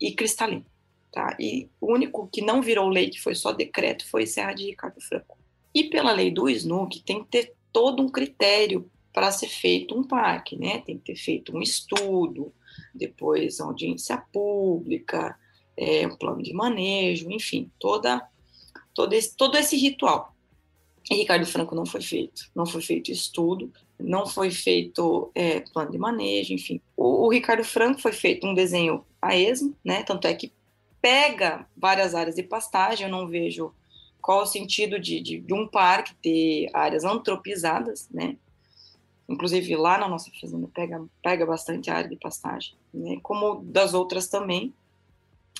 [0.00, 0.66] e Cristalino.
[1.12, 1.36] Tá?
[1.38, 5.00] E o único que não virou lei, que foi só decreto, foi Serra de Ricardo
[5.00, 5.38] Franco.
[5.72, 10.02] E pela lei do SNUC, tem que ter todo um critério para ser feito um
[10.02, 10.78] parque, né?
[10.78, 12.52] Tem que ter feito um estudo,
[12.92, 15.38] depois audiência pública,
[15.76, 18.20] é, um plano de manejo, enfim, toda,
[19.00, 20.34] todo, esse, todo esse ritual.
[21.10, 25.90] E Ricardo Franco não foi feito, não foi feito estudo, não foi feito é, plano
[25.90, 26.80] de manejo, enfim.
[26.96, 30.02] O, o, Ricardo Franco foi feito um desenho a esmo, né?
[30.02, 30.52] Tanto é que
[31.00, 33.72] pega várias áreas de pastagem, eu não vejo
[34.20, 38.36] qual o sentido de, de, de um parque ter áreas antropizadas, né?
[39.28, 43.18] Inclusive lá na nossa fazenda pega, pega bastante área de pastagem, né?
[43.22, 44.74] Como das outras também.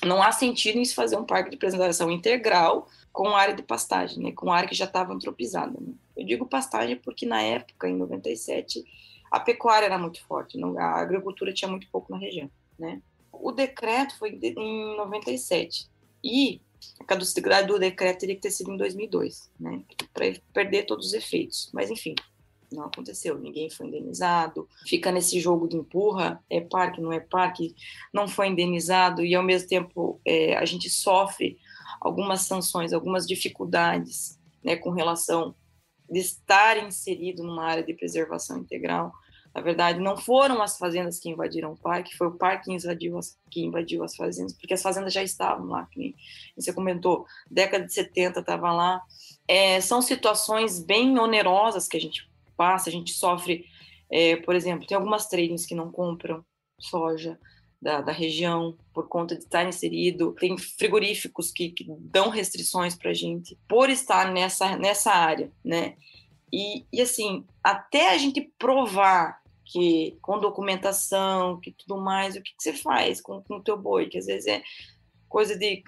[0.03, 4.23] Não há sentido em se fazer um parque de preservação integral com área de pastagem,
[4.23, 4.31] né?
[4.31, 5.77] Com área que já estava antropizada.
[5.79, 5.93] Né?
[6.15, 8.83] Eu digo pastagem porque na época, em 97,
[9.31, 13.01] a pecuária era muito forte, não, a agricultura tinha muito pouco na região, né?
[13.31, 15.89] O decreto foi em 97
[16.21, 16.59] e
[16.99, 19.81] a caducidade do decreto teria que ter sido em 2002, né?
[20.13, 21.69] Para perder todos os efeitos.
[21.73, 22.13] Mas enfim,
[22.71, 24.67] não aconteceu, ninguém foi indenizado.
[24.85, 27.75] Fica nesse jogo de empurra, é parque, não é parque,
[28.13, 31.57] não foi indenizado e ao mesmo tempo é, a gente sofre
[32.01, 35.55] algumas sanções, algumas dificuldades, né, com relação
[36.09, 39.13] de estar inserido numa área de preservação integral.
[39.53, 43.17] Na verdade, não foram as fazendas que invadiram o parque, foi o parque que invadiu
[43.17, 46.15] as, que invadiu as fazendas, porque as fazendas já estavam lá, que
[46.55, 49.01] você comentou, década de 70 estava lá.
[49.47, 53.65] É, são situações bem onerosas que a gente passa, a gente sofre,
[54.09, 56.43] é, por exemplo, tem algumas tradings que não compram
[56.79, 57.37] soja
[57.81, 63.09] da, da região por conta de estar inserido, tem frigoríficos que, que dão restrições para
[63.09, 65.95] a gente por estar nessa, nessa área, né?
[66.53, 72.51] E, e assim, até a gente provar que com documentação, que tudo mais, o que,
[72.51, 74.61] que você faz com, o teu boi, que às vezes é
[75.29, 75.81] coisa de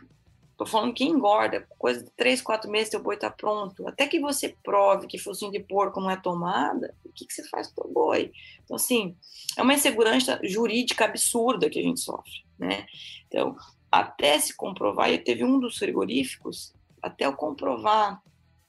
[0.58, 3.88] Tô falando que engorda, coisa de três, quatro meses teu boi tá pronto.
[3.88, 7.48] Até que você prove que focinho de porco não é tomada, o que, que você
[7.50, 8.32] faz com teu boi?
[8.64, 9.16] Então, assim,
[9.58, 12.86] é uma insegurança jurídica absurda que a gente sofre, né?
[13.28, 13.56] Então,
[13.92, 18.22] até se comprovar, e teve um dos frigoríficos, até eu comprovar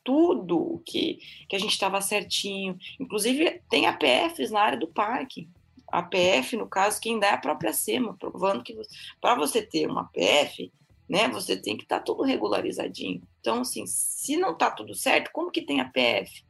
[0.03, 1.19] tudo o que,
[1.49, 2.79] que a gente estava certinho.
[3.01, 5.49] Inclusive, tem APFs na área do parque.
[5.89, 8.77] APF, no caso, quem dá é a própria SEMA, provando que
[9.21, 10.71] para você ter uma APF,
[11.09, 11.29] né?
[11.29, 13.23] Você tem que estar tá tudo regularizadinho.
[13.41, 16.45] Então, assim, se não está tudo certo, como que tem a PF?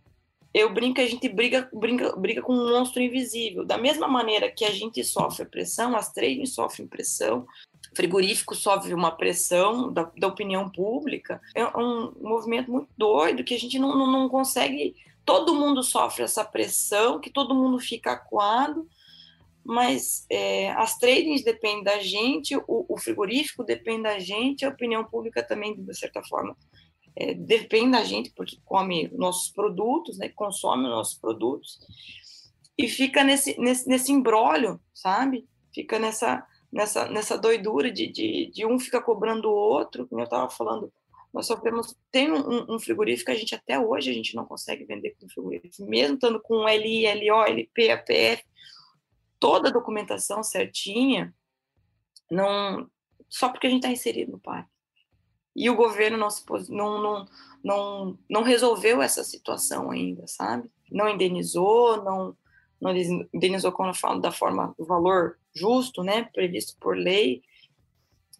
[0.53, 3.64] Eu brinco, a gente briga, briga, briga com um monstro invisível.
[3.64, 7.45] Da mesma maneira que a gente sofre pressão, as tradings sofrem pressão,
[7.93, 11.40] frigorífico sofre uma pressão da, da opinião pública.
[11.57, 14.95] É um movimento muito doido que a gente não, não, não consegue.
[15.25, 18.87] Todo mundo sofre essa pressão, que todo mundo fica acuado,
[19.64, 25.05] mas é, as tradings dependem da gente, o, o, frigorífico depende da gente, a opinião
[25.05, 26.57] pública também, de certa forma,
[27.16, 31.79] é, depende da gente, porque come nossos produtos, né, consome nossos produtos,
[32.77, 35.46] e fica nesse, nesse, nesse embrólio, sabe?
[35.72, 40.24] Fica nessa, nessa, nessa doidura de, de, de um fica cobrando o outro, como eu
[40.24, 40.92] estava falando,
[41.33, 45.16] nós sofremos, tem um, um, frigorífico a gente até hoje a gente não consegue vender
[45.18, 48.44] com frigorífico, mesmo estando com LI, LO, LP, APF,
[49.45, 51.35] toda a documentação certinha,
[52.31, 52.91] não
[53.29, 54.71] só porque a gente está inserido no parque.
[55.55, 57.27] E o governo não, se, não, não,
[57.63, 60.71] não, não resolveu essa situação ainda, sabe?
[60.91, 62.35] Não indenizou, não,
[62.81, 62.97] não
[63.35, 67.43] indenizou, eu falo da forma, do valor justo, né, previsto por lei,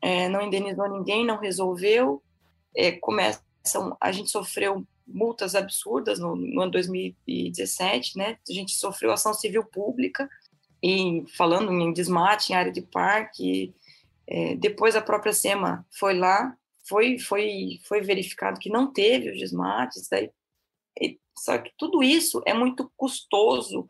[0.01, 2.23] é, não indenizou ninguém, não resolveu.
[2.75, 3.43] É, começam,
[4.01, 8.39] a gente sofreu multas absurdas no, no ano 2017, né?
[8.49, 10.31] A gente sofreu ação civil pública
[10.85, 13.75] e falando em desmate, em área de parque.
[14.27, 16.55] É, depois a própria SEMA foi lá,
[16.87, 20.31] foi, foi, foi verificado que não teve os desmates, daí,
[21.39, 23.89] só que tudo isso é muito custoso,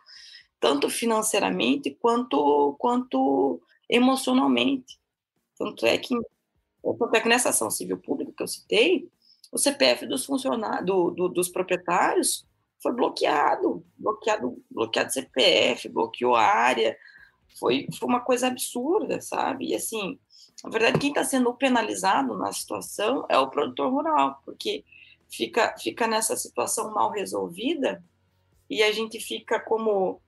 [0.60, 4.96] tanto financeiramente quanto, quanto emocionalmente.
[5.58, 6.14] Tanto é que
[6.82, 9.08] tanto é que nessa ação civil pública que eu citei,
[9.50, 12.46] o CPF dos funcionários, do, do, dos proprietários
[12.82, 16.96] foi bloqueado, bloqueado, bloqueado CPF, bloqueou a área,
[17.58, 19.68] foi, foi uma coisa absurda, sabe?
[19.68, 20.18] E assim,
[20.62, 24.84] na verdade, quem está sendo penalizado na situação é o produtor rural, porque
[25.30, 28.02] fica, fica nessa situação mal resolvida
[28.68, 30.20] e a gente fica como,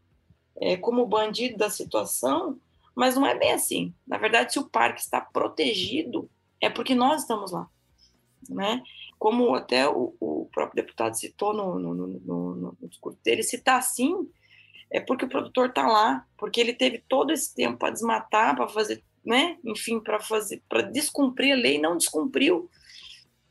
[0.56, 2.59] é, como bandido da situação,
[2.94, 3.94] mas não é bem assim.
[4.06, 6.30] Na verdade, se o parque está protegido,
[6.61, 7.68] é porque nós estamos lá,
[8.48, 8.82] né?
[9.18, 13.76] Como até o, o próprio deputado citou no, no, no, no, discurso dele, se está
[13.76, 14.14] assim,
[14.90, 18.68] é porque o produtor está lá, porque ele teve todo esse tempo para desmatar, para
[18.68, 22.70] fazer, né, enfim, para fazer, para descumprir a lei, não descumpriu.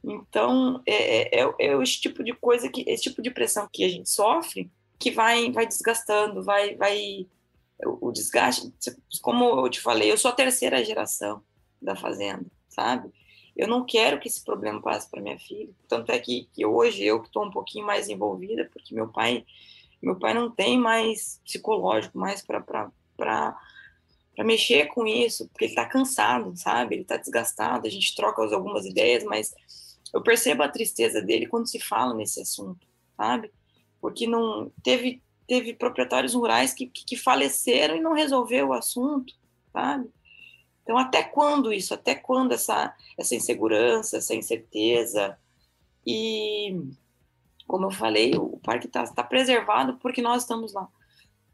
[0.03, 3.83] Então, é, é, é, é esse tipo de coisa, que, esse tipo de pressão que
[3.83, 7.27] a gente sofre, que vai, vai desgastando, vai, vai,
[7.83, 8.71] o desgaste,
[9.21, 11.41] como eu te falei, eu sou a terceira geração
[11.81, 13.11] da fazenda, sabe?
[13.55, 15.69] Eu não quero que esse problema passe para minha filha.
[15.87, 19.45] Tanto é que, que hoje eu que estou um pouquinho mais envolvida, porque meu pai,
[20.01, 22.61] meu pai não tem mais psicológico mais para
[24.35, 26.95] para mexer com isso, porque ele está cansado, sabe?
[26.95, 27.87] Ele está desgastado.
[27.87, 29.55] A gente troca algumas ideias, mas
[30.13, 33.49] eu percebo a tristeza dele quando se fala nesse assunto, sabe?
[34.01, 39.33] Porque não teve teve proprietários rurais que, que, faleceram e não resolveu o assunto,
[39.71, 40.09] sabe?
[40.85, 41.95] Então, até quando isso?
[41.95, 45.35] Até quando essa, essa insegurança, essa incerteza?
[46.05, 46.79] E,
[47.65, 50.87] como eu falei, o parque está tá preservado porque nós estamos lá.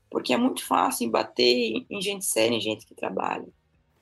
[0.10, 3.48] Porque é muito fácil bater em gente séria, em gente que trabalha.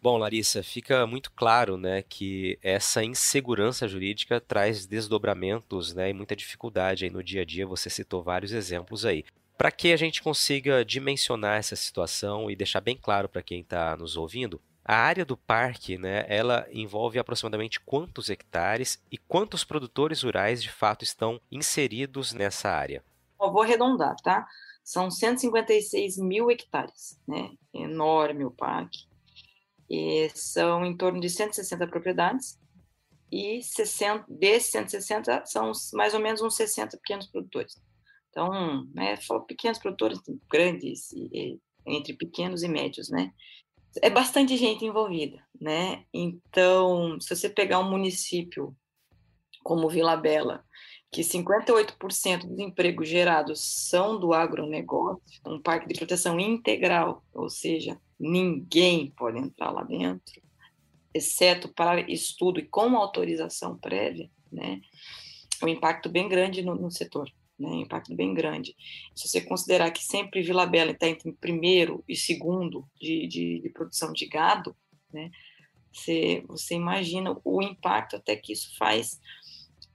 [0.02, 6.36] Bom, Larissa, fica muito claro né, que essa insegurança jurídica traz desdobramentos né, e muita
[6.36, 7.68] dificuldade aí no dia a dia.
[7.68, 9.24] Você citou vários exemplos aí.
[9.56, 13.96] Para que a gente consiga dimensionar essa situação e deixar bem claro para quem está
[13.96, 20.24] nos ouvindo, a área do parque, né, ela envolve aproximadamente quantos hectares e quantos produtores
[20.24, 23.04] rurais de fato estão inseridos nessa área?
[23.40, 24.48] Eu vou arredondar, tá?
[24.84, 27.52] São 156 mil hectares, né?
[27.72, 29.06] Enorme o parque.
[29.88, 32.60] E são em torno de 160 propriedades
[33.32, 37.80] e 60, desses 160 são mais ou menos uns 60 pequenos produtores.
[38.32, 43.32] Então, né, pequenos produtores grandes, e, entre pequenos e médios, né?
[44.02, 46.06] É bastante gente envolvida, né?
[46.14, 48.76] Então, se você pegar um município
[49.64, 50.64] como Vila Bela,
[51.12, 58.00] que 58% dos empregos gerados são do agronegócio, um parque de proteção integral, ou seja,
[58.20, 60.42] ninguém pode entrar lá dentro,
[61.14, 64.82] exceto para estudo e com autorização prévia, né?
[65.64, 68.76] Um impacto bem grande no, no setor né, impacto bem grande.
[69.16, 73.70] Se você considerar que sempre Vila Bela está entre primeiro e segundo de, de, de
[73.70, 74.76] produção de gado,
[75.12, 75.30] né,
[75.92, 79.20] você, você imagina o impacto até que isso faz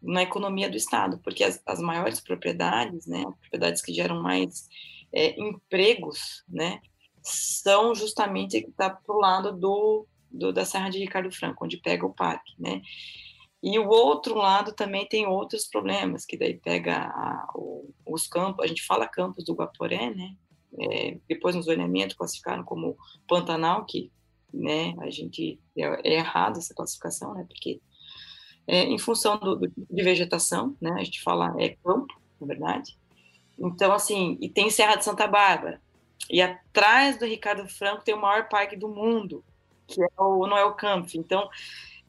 [0.03, 4.68] na economia do Estado, porque as, as maiores propriedades, né, propriedades que geram mais
[5.12, 6.81] é, empregos, né,
[7.22, 11.79] são justamente que está para o lado do, do, da Serra de Ricardo Franco, onde
[11.79, 12.83] pega o parque, né,
[13.66, 18.62] e o outro lado também tem outros problemas, que daí pega a, o, os campos,
[18.62, 20.37] a gente fala campos do Guaporé, né?
[20.79, 22.94] É, depois no zoneamento classificaram como
[23.27, 24.12] Pantanal, que
[24.53, 27.46] né, a gente é, é errado essa classificação, né?
[27.48, 27.81] Porque
[28.66, 30.92] é, em função do, do, de vegetação, né?
[30.98, 32.98] A gente fala é campo, na verdade.
[33.59, 35.81] Então, assim, e tem Serra de Santa Bárbara.
[36.29, 39.42] E atrás do Ricardo Franco tem o maior parque do mundo,
[39.87, 41.14] que é o Noel Camp.
[41.14, 41.48] Então,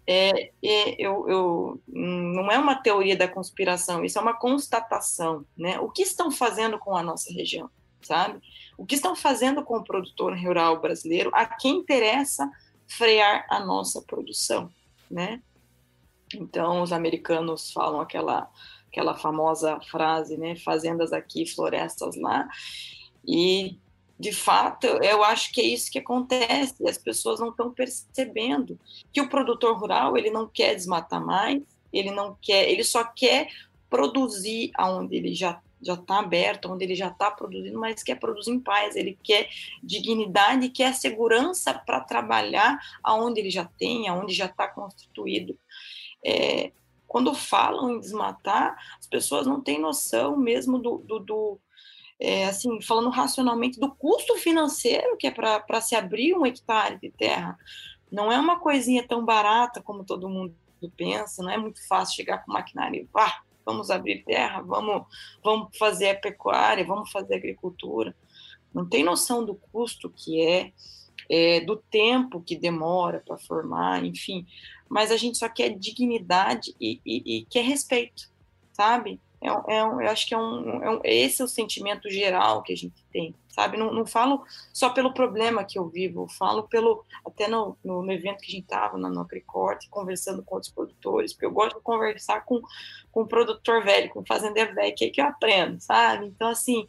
[0.07, 5.79] é, é, eu, eu, não é uma teoria da conspiração, isso é uma constatação, né?
[5.79, 7.69] O que estão fazendo com a nossa região,
[8.01, 8.39] sabe?
[8.77, 11.31] O que estão fazendo com o produtor rural brasileiro?
[11.33, 12.49] A quem interessa
[12.87, 14.69] frear a nossa produção,
[15.09, 15.41] né?
[16.33, 18.49] Então, os americanos falam aquela
[18.87, 20.55] aquela famosa frase, né?
[20.55, 22.47] Fazendas aqui, florestas lá.
[23.27, 23.77] E
[24.17, 28.79] de fato, eu acho que é isso que acontece, as pessoas não estão percebendo
[29.11, 33.49] que o produtor rural, ele não quer desmatar mais, ele não quer, ele só quer
[33.89, 38.49] produzir aonde ele já já está aberto, onde ele já está produzindo, mas quer produzir
[38.49, 39.47] em paz, ele quer
[39.83, 45.55] dignidade, quer segurança para trabalhar aonde ele já tem, aonde já está constituído.
[46.25, 46.71] É,
[47.07, 51.59] quando falam em desmatar, as pessoas não têm noção mesmo do, do, do
[52.19, 57.11] é, assim, falando racionalmente, do custo financeiro que é para se abrir um hectare de
[57.11, 57.57] terra.
[58.11, 60.55] Não é uma coisinha tão barata como todo mundo
[60.97, 65.05] pensa, não é muito fácil chegar com maquinário e ah, vamos abrir terra, vamos,
[65.43, 68.15] vamos fazer a pecuária, vamos fazer a agricultura.
[68.73, 70.71] Não tem noção do custo que é,
[71.29, 74.45] é do tempo que demora para formar, enfim.
[74.87, 78.29] Mas a gente só quer dignidade e, e, e quer respeito,
[78.73, 79.19] sabe?
[79.45, 82.73] É, é, eu acho que é um, é um, esse é o sentimento geral que
[82.73, 83.77] a gente tem, sabe?
[83.77, 88.01] Não, não falo só pelo problema que eu vivo, eu falo pelo até no, no,
[88.01, 91.77] no evento que a gente estava na Nocricorte, conversando com outros produtores, porque eu gosto
[91.77, 92.59] de conversar com,
[93.11, 96.25] com um produtor velho, com um fazendeiro velho, que é que eu aprendo, sabe?
[96.25, 96.87] Então, assim,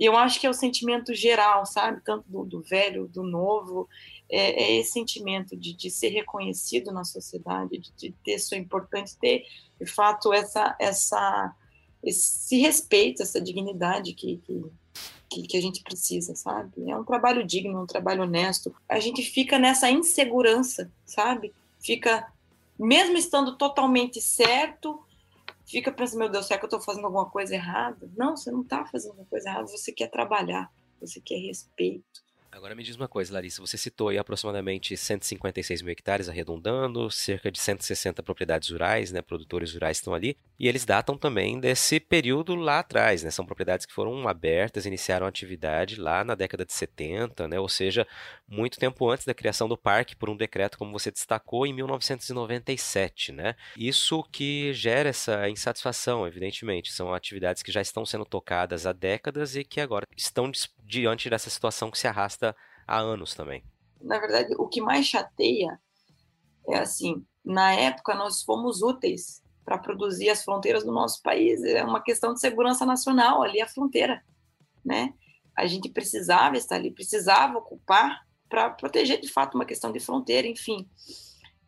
[0.00, 2.00] eu acho que é o sentimento geral, sabe?
[2.04, 3.88] Tanto do, do velho, do novo,
[4.30, 9.16] é, é, esse sentimento de, de ser reconhecido na sociedade, de, de ter sua importante
[9.18, 9.44] ter
[9.78, 11.54] de fato essa essa
[12.06, 14.40] esse respeito, essa dignidade que,
[15.28, 16.88] que, que, a gente precisa, sabe?
[16.88, 18.74] É um trabalho digno, um trabalho honesto.
[18.88, 21.52] A gente fica nessa insegurança, sabe?
[21.80, 22.32] Fica,
[22.78, 25.02] mesmo estando totalmente certo,
[25.66, 28.08] fica pensando, meu Deus, será que eu estou fazendo alguma coisa errada?
[28.16, 32.22] Não, você não está fazendo alguma coisa errada, você quer trabalhar, você quer respeito,
[32.56, 33.60] Agora me diz uma coisa, Larissa.
[33.60, 39.20] Você citou aí aproximadamente 156 mil hectares, arredondando, cerca de 160 propriedades rurais, né?
[39.20, 40.38] Produtores rurais estão ali.
[40.58, 43.30] E eles datam também desse período lá atrás, né?
[43.30, 47.60] São propriedades que foram abertas, iniciaram atividade lá na década de 70, né?
[47.60, 48.06] Ou seja,
[48.48, 53.32] muito tempo antes da criação do parque, por um decreto, como você destacou, em 1997,
[53.32, 53.54] né?
[53.76, 56.90] Isso que gera essa insatisfação, evidentemente.
[56.90, 60.50] São atividades que já estão sendo tocadas há décadas e que agora estão
[60.86, 62.54] diante dessa situação que se arrasta
[62.86, 63.62] há anos também.
[64.00, 65.80] Na verdade, o que mais chateia
[66.68, 71.82] é assim, na época nós fomos úteis para produzir as fronteiras do nosso país, é
[71.82, 74.22] uma questão de segurança nacional ali a fronteira,
[74.84, 75.12] né?
[75.56, 80.46] A gente precisava estar ali, precisava ocupar para proteger de fato uma questão de fronteira,
[80.46, 80.88] enfim.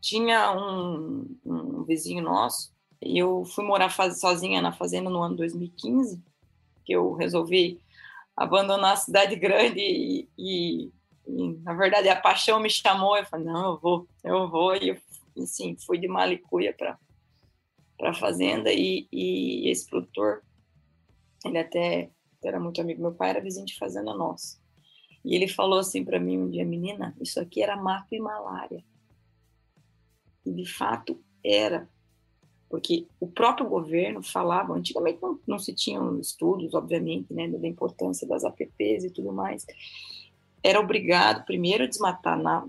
[0.00, 6.22] Tinha um, um vizinho nosso, eu fui morar sozinha na fazenda no ano 2015,
[6.84, 7.80] que eu resolvi
[8.38, 10.92] abandonar a cidade grande e, e,
[11.26, 13.16] e, na verdade a paixão me chamou.
[13.16, 14.76] Eu falei não eu vou eu vou.
[14.76, 14.96] E eu,
[15.42, 16.98] assim fui de Malicuia para
[17.98, 20.42] para fazenda e, e esse produtor
[21.44, 22.10] ele até
[22.44, 24.56] era muito amigo meu pai era vizinho de fazenda nossa.
[25.24, 28.84] E ele falou assim para mim um dia menina isso aqui era mato e malária.
[30.46, 31.88] E de fato era
[32.68, 38.26] porque o próprio governo falava, antigamente não, não se tinham estudos, obviamente, né, da importância
[38.26, 39.66] das APPs e tudo mais,
[40.62, 42.66] era obrigado primeiro a desmatar na,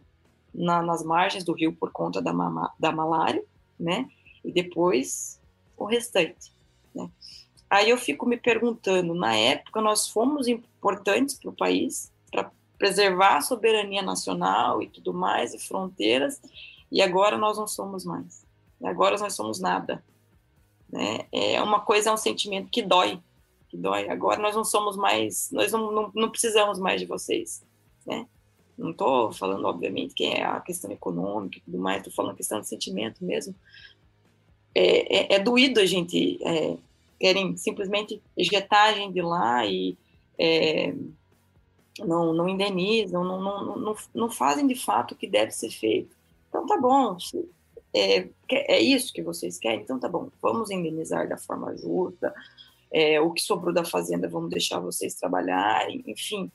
[0.53, 3.43] na, nas margens do rio por conta da, mama, da malária,
[3.77, 4.07] né,
[4.43, 5.39] e depois
[5.77, 6.51] o restante,
[6.95, 7.09] né.
[7.69, 13.37] Aí eu fico me perguntando, na época nós fomos importantes para o país, para preservar
[13.37, 16.41] a soberania nacional e tudo mais, e fronteiras,
[16.91, 18.48] e agora nós não somos mais
[18.83, 20.03] agora nós somos nada.
[20.89, 21.27] Né?
[21.31, 23.19] É uma coisa, é um sentimento que dói,
[23.69, 24.09] que dói.
[24.09, 27.63] Agora nós não somos mais, nós não, não, não precisamos mais de vocês,
[28.05, 28.27] né?
[28.77, 32.37] Não estou falando, obviamente, que é a questão econômica e tudo mais, estou falando a
[32.37, 33.53] questão de sentimento mesmo.
[34.73, 36.77] É, é, é doído a gente é,
[37.19, 39.97] querem simplesmente ejetar a gente de lá e
[40.37, 40.93] é,
[41.99, 46.15] não, não indenizam, não, não, não, não fazem de fato o que deve ser feito.
[46.47, 47.17] Então tá bom,
[47.93, 49.81] é, é isso que vocês querem?
[49.81, 52.33] Então tá bom, vamos indenizar da forma justa,
[52.91, 56.51] é, o que sobrou da fazenda vamos deixar vocês trabalharem, enfim.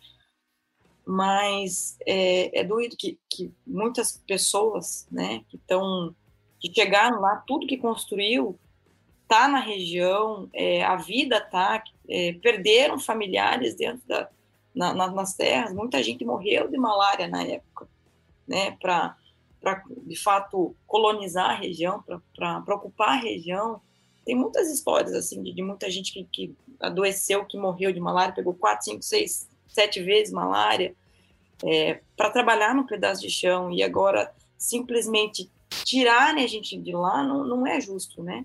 [1.06, 6.14] Mas é, é doido que, que muitas pessoas, né, que estão,
[6.58, 8.58] que chegaram lá, tudo que construiu
[9.28, 14.28] tá na região, é, a vida tá, é, perderam familiares dentro da,
[14.74, 17.88] na, na, nas terras, muita gente morreu de malária na época,
[18.46, 19.16] né, para
[19.64, 22.04] para, de fato, colonizar a região,
[22.36, 23.80] para ocupar a região.
[24.24, 28.34] Tem muitas histórias, assim, de, de muita gente que, que, adoeceu, que morreu de malária,
[28.34, 30.94] pegou quatro, cinco, seis, sete vezes malária,
[31.64, 35.50] é, para trabalhar no pedaço de chão e agora simplesmente
[35.84, 38.44] tirarem a gente de lá não, não é justo, né?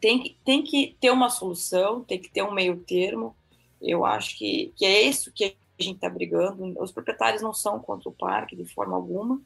[0.00, 3.36] Tem que, tem que ter uma solução, tem que ter um meio termo.
[3.80, 6.74] Eu acho que, que é isso que a gente está brigando.
[6.82, 9.40] Os proprietários não são contra o parque de forma alguma.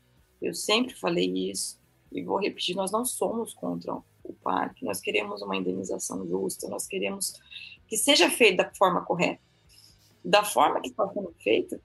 [0.44, 1.80] Eu sempre falei isso
[2.12, 6.86] e vou repetir: nós não somos contra o parque, nós queremos uma indenização justa, nós
[6.86, 7.40] queremos
[7.88, 9.40] que seja feita da forma correta.
[10.22, 11.80] Da forma que está sendo feita,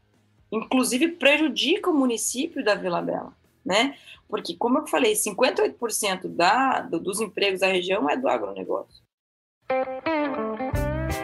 [0.52, 3.34] inclusive prejudica o município da Vila Bela,
[3.66, 3.98] né?
[4.28, 9.04] Porque, como eu falei, 58% da, do, dos empregos da região é do agronegócio.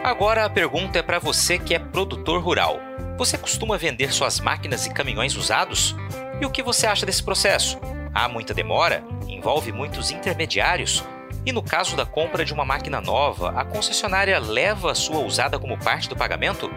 [0.04, 2.78] Agora a pergunta é para você que é produtor rural.
[3.16, 5.94] Você costuma vender suas máquinas e caminhões usados?
[6.38, 7.78] E o que você acha desse processo?
[8.14, 9.02] Há muita demora?
[9.26, 11.02] Envolve muitos intermediários?
[11.46, 15.58] E no caso da compra de uma máquina nova, a concessionária leva a sua usada
[15.58, 16.70] como parte do pagamento?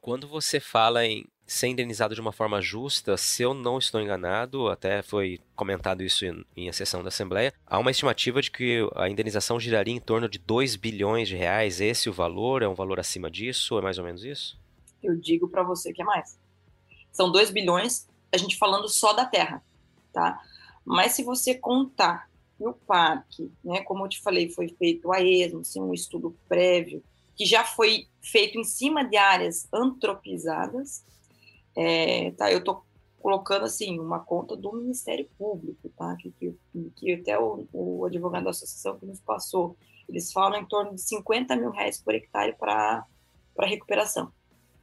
[0.02, 4.68] Quando você fala em ser indenizado de uma forma justa, se eu não estou enganado,
[4.68, 8.88] até foi comentado isso em, em a sessão da Assembleia, há uma estimativa de que
[8.96, 11.80] a indenização giraria em torno de 2 bilhões de reais.
[11.80, 12.62] Esse o valor?
[12.62, 13.80] É um valor acima disso?
[13.80, 14.60] É mais ou menos isso?
[15.02, 16.38] Eu digo para você que é mais.
[17.14, 19.64] São 2 bilhões, a gente falando só da terra,
[20.12, 20.40] tá?
[20.86, 22.30] Mas se você contar
[22.60, 27.04] o parque, né, como eu te falei, foi feito a esmo, assim, um estudo prévio,
[27.36, 31.06] que já foi feito em cima de áreas antropizadas,
[31.78, 32.84] é, tá, eu estou
[33.22, 36.16] colocando assim uma conta do Ministério Público, tá?
[36.16, 36.56] Que, que,
[36.96, 39.78] que até o, o, advogado da associação que nos passou,
[40.10, 43.06] eles falam em torno de 50 mil reais por hectare para
[43.60, 44.32] recuperação.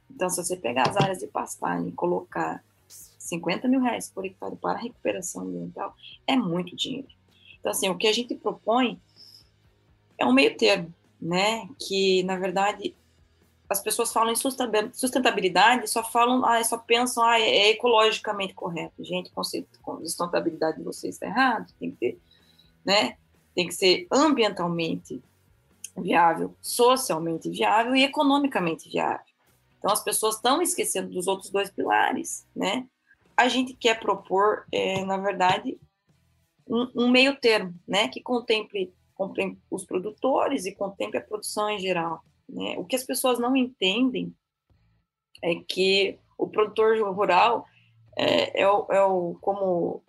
[0.09, 4.55] Então, se você pegar as áreas de pastagem e colocar 50 mil reais por hectare
[4.55, 5.93] para recuperação ambiental,
[6.25, 7.09] é muito dinheiro.
[7.59, 9.01] Então, assim, o que a gente propõe
[10.17, 11.67] é um meio termo, né?
[11.77, 12.95] Que, na verdade,
[13.69, 14.35] as pessoas falam em
[14.93, 19.03] sustentabilidade, só falam, ah, só pensam, ah, é ecologicamente correto.
[19.03, 22.19] Gente, o conceito de sustentabilidade de vocês está errado, tem que ter,
[22.85, 23.17] né?
[23.55, 25.23] Tem que ser ambientalmente
[25.97, 29.25] viável, socialmente viável e economicamente viável.
[29.79, 32.87] Então, as pessoas estão esquecendo dos outros dois pilares, né?
[33.35, 35.77] A gente quer propor, é, na verdade,
[36.67, 38.07] um, um, meio termo, né?
[38.07, 42.23] Que contemple, contemple os produtores e contemple a produção em geral.
[42.49, 42.75] Né?
[42.77, 44.33] O que as pessoas não entendem
[45.41, 47.65] é que o produtor rural
[48.17, 50.03] é, é, o, é o, como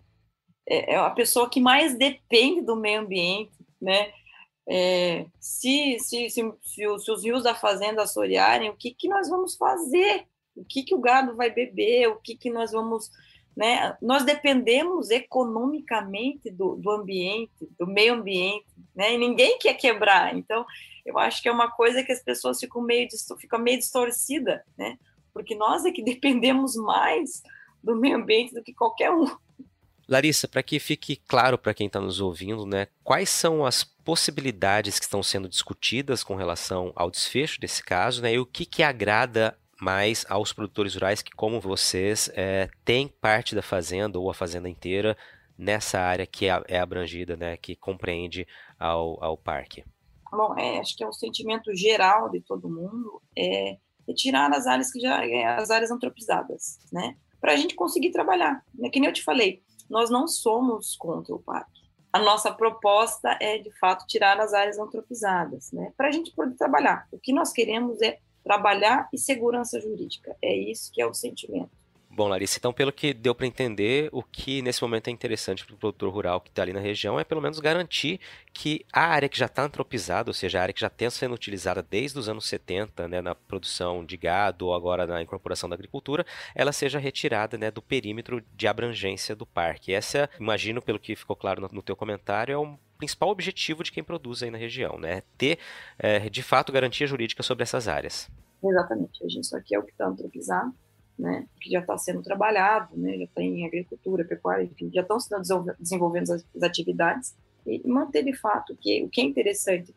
[0.67, 4.11] é, é, a pessoa que mais depende do meio ambiente, né?
[4.69, 9.07] É, se, se, se, se, os, se, os, rios da fazenda assorearem, o que, que
[9.07, 10.25] nós vamos fazer?
[10.53, 12.09] O que, que o gado vai beber?
[12.09, 13.09] O que, que nós vamos.
[13.55, 13.95] Né?
[14.01, 19.13] Nós dependemos economicamente do, do ambiente, do meio ambiente, né?
[19.13, 20.35] e ninguém quer quebrar.
[20.35, 20.65] Então,
[21.07, 23.07] eu acho que é uma coisa que as pessoas ficam meio,
[23.39, 24.97] ficam meio distorcida, né?
[25.33, 27.41] Porque nós é que dependemos mais
[27.81, 29.25] do meio ambiente do que qualquer um.
[30.05, 34.99] Larissa, para que fique claro para quem está nos ouvindo, né, quais são as possibilidades
[34.99, 38.83] que estão sendo discutidas com relação ao desfecho desse caso, né, e o que, que
[38.83, 44.33] agrada mais aos produtores rurais que, como vocês, é, têm parte da fazenda ou a
[44.33, 45.17] fazenda inteira
[45.57, 48.47] nessa área que é, é abrangida, né, que compreende
[48.79, 49.83] ao, ao parque?
[50.31, 54.91] Bom, é, acho que é o sentimento geral de todo mundo, é retirar as áreas
[54.91, 57.17] que já é, as áreas antropizadas, né?
[57.41, 58.63] Para a gente conseguir trabalhar.
[58.73, 58.89] Né?
[58.89, 61.81] Que nem eu te falei, nós não somos contra o parque.
[62.11, 65.93] A nossa proposta é, de fato, tirar as áreas antropizadas, né?
[65.95, 67.07] Para a gente poder trabalhar.
[67.11, 70.35] O que nós queremos é trabalhar e segurança jurídica.
[70.41, 71.69] É isso que é o sentimento.
[72.17, 75.75] Bom, Larissa, então pelo que deu para entender, o que nesse momento é interessante para
[75.75, 78.19] o produtor rural que está ali na região é pelo menos garantir
[78.51, 81.35] que a área que já está antropizada, ou seja, a área que já tem sendo
[81.35, 85.75] utilizada desde os anos 70 né, na produção de gado ou agora na incorporação da
[85.75, 89.93] agricultura, ela seja retirada né, do perímetro de abrangência do parque.
[89.93, 93.91] Essa, imagino, pelo que ficou claro no, no teu comentário, é o principal objetivo de
[93.91, 95.21] quem produz aí na região, né?
[95.37, 95.59] Ter,
[95.99, 98.27] é, de fato, garantia jurídica sobre essas áreas.
[98.63, 99.23] Exatamente.
[99.23, 100.73] A gente só quer o que está antropizado
[101.17, 105.19] né, que já está sendo trabalhado, né, já está em agricultura, pecuária, enfim, já estão
[105.19, 105.29] se
[105.79, 109.93] desenvolvendo as, atividades, e manter de fato que o que é interessante,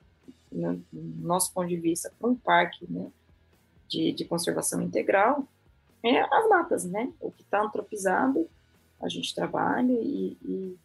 [0.51, 3.11] no nosso ponto de vista, para um parque né,
[3.89, 5.47] de, de conservação integral,
[6.03, 8.49] é as matas, né, o que está antropizado,
[9.01, 10.79] a gente trabalha e, e,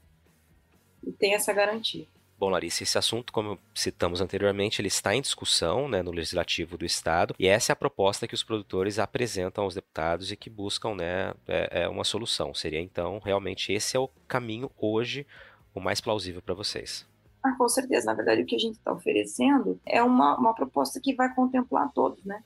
[1.04, 2.06] e tem essa garantia.
[2.38, 6.86] Bom, Larissa, esse assunto, como citamos anteriormente, ele está em discussão né, no Legislativo do
[6.86, 10.96] Estado e essa é a proposta que os produtores apresentam aos deputados e que buscam
[10.96, 12.54] né, é, é uma solução.
[12.54, 15.26] Seria então, realmente, esse é o caminho hoje
[15.74, 17.06] o mais plausível para vocês.
[17.42, 18.08] Ah, com certeza.
[18.08, 21.92] Na verdade, o que a gente está oferecendo é uma, uma proposta que vai contemplar
[21.94, 22.44] todos, né?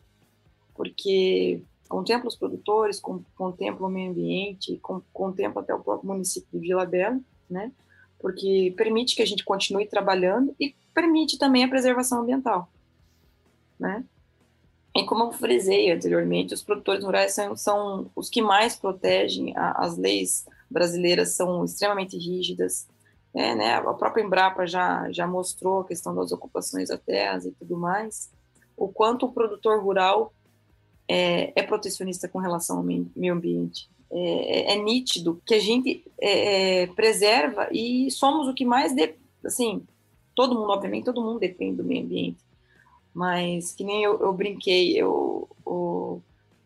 [0.75, 3.01] Porque contempla os produtores,
[3.35, 4.79] contempla o meio ambiente,
[5.13, 7.19] contempla até o próprio município de Vila Bela,
[7.49, 7.71] né?
[8.19, 12.69] Porque permite que a gente continue trabalhando e permite também a preservação ambiental,
[13.79, 14.03] né?
[14.95, 19.71] E como eu frisei anteriormente, os produtores rurais são, são os que mais protegem, a,
[19.71, 22.87] as leis brasileiras são extremamente rígidas,
[23.33, 23.75] é, né?
[23.75, 28.29] A própria Embrapa já, já mostrou a questão das ocupações da terra e tudo mais,
[28.75, 30.33] o quanto o produtor rural
[31.07, 36.83] é, é protecionista com relação ao meio ambiente é, é, nítido que a gente é,
[36.83, 39.13] é, preserva e somos o que mais, de,
[39.45, 39.83] assim,
[40.35, 42.39] todo mundo, obviamente, todo mundo depende do meio ambiente,
[43.13, 46.21] mas que nem eu, eu brinquei, eu, eu,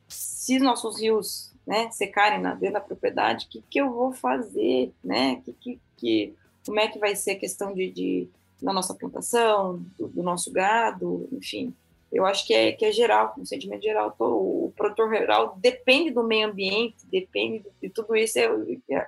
[0.07, 4.91] se nossos rios né, secarem na, dentro da propriedade, o que, que eu vou fazer,
[5.03, 6.33] né, que, que, que,
[6.65, 8.29] como é que vai ser a questão de, de
[8.61, 11.73] da nossa plantação, do, do nosso gado, enfim,
[12.13, 14.15] eu acho que é, que é geral, um sentimento geral.
[14.19, 18.37] O produtor rural depende do meio ambiente, depende de tudo isso.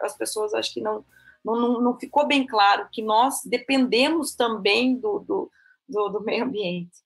[0.01, 1.05] as pessoas acho que não,
[1.43, 5.51] não, não ficou bem claro que nós dependemos também do, do,
[5.87, 7.05] do, do meio ambiente.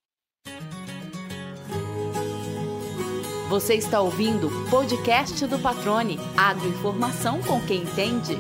[3.50, 8.38] Você está ouvindo o podcast do Patrone, agroinformação com quem entende.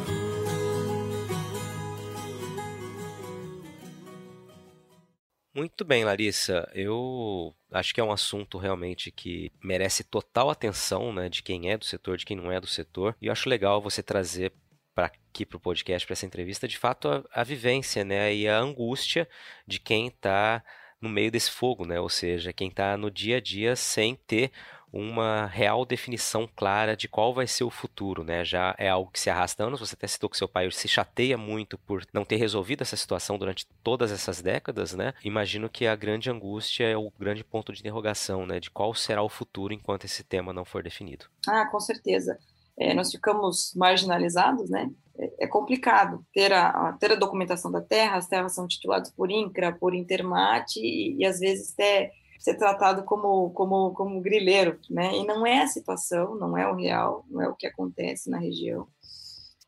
[5.54, 6.70] Muito bem, Larissa.
[6.74, 11.78] Eu acho que é um assunto realmente que merece total atenção, né, de quem é
[11.78, 13.16] do setor, de quem não é do setor.
[13.22, 14.54] E eu acho legal você trazer
[14.94, 18.48] para aqui para o podcast, para essa entrevista, de fato a, a, vivência, né, e
[18.48, 19.28] a angústia
[19.66, 20.64] de quem está
[21.02, 24.52] no meio desse fogo, né, ou seja, quem está no dia a dia sem ter
[24.92, 28.44] uma real definição clara de qual vai ser o futuro, né?
[28.44, 29.80] Já é algo que se arrasta anos.
[29.80, 33.38] Você até citou que seu pai se chateia muito por não ter resolvido essa situação
[33.38, 35.14] durante todas essas décadas, né?
[35.24, 38.60] Imagino que a grande angústia é o grande ponto de interrogação, né?
[38.60, 41.26] De qual será o futuro enquanto esse tema não for definido.
[41.48, 42.38] Ah, com certeza
[42.80, 44.90] é, nós ficamos marginalizados, né?
[45.18, 49.30] É, é complicado ter a, ter a documentação da terra, as terras são tituladas por
[49.30, 55.14] INCRA, por Intermate e, e às vezes até ser tratado como, como, como grileiro, né?
[55.14, 58.38] E não é a situação, não é o real, não é o que acontece na
[58.38, 58.88] região.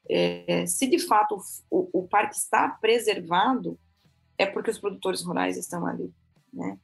[0.10, 1.38] É, se de fato
[1.70, 3.78] o, o, parque está preservado,
[4.38, 6.12] é porque os produtores rurais estão ali,
[6.52, 6.80] né?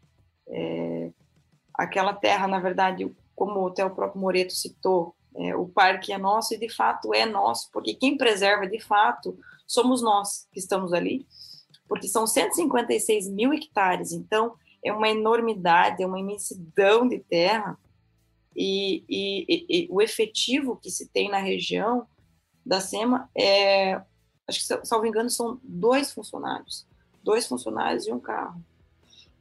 [0.50, 1.12] É,
[1.74, 6.54] aquela terra, na verdade, como até o próprio Moreto citou, é, o parque é nosso
[6.54, 11.26] e de fato é nosso, porque quem preserva de fato somos nós que estamos ali,
[11.88, 14.56] porque são 156 mil hectares, então
[14.88, 17.78] é uma enormidade, é uma imensidão de terra,
[18.56, 22.08] e, e, e, e o efetivo que se tem na região
[22.66, 24.02] da SEMA é,
[24.48, 26.88] acho que, salvo engano, são dois funcionários,
[27.24, 28.60] dois funcionários e um carro.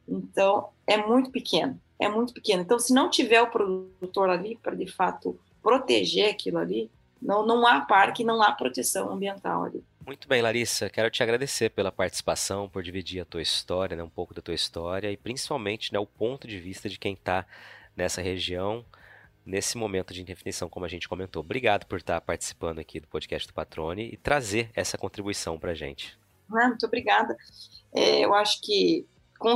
[0.07, 2.61] Então, é muito pequeno, é muito pequeno.
[2.61, 6.91] Então, se não tiver o produtor ali para, de fato, proteger aquilo ali,
[7.21, 9.83] não, não há parque, não há proteção ambiental ali.
[10.07, 10.89] Muito bem, Larissa.
[10.89, 14.53] Quero te agradecer pela participação, por dividir a tua história, né, um pouco da tua
[14.53, 17.45] história e principalmente né, o ponto de vista de quem está
[17.93, 18.85] nessa região,
[19.45, 21.41] nesse momento de indefinição, como a gente comentou.
[21.41, 25.75] Obrigado por estar participando aqui do podcast do Patrone e trazer essa contribuição para a
[25.75, 26.17] gente.
[26.53, 27.35] Ah, muito obrigada.
[27.93, 29.05] É, eu acho que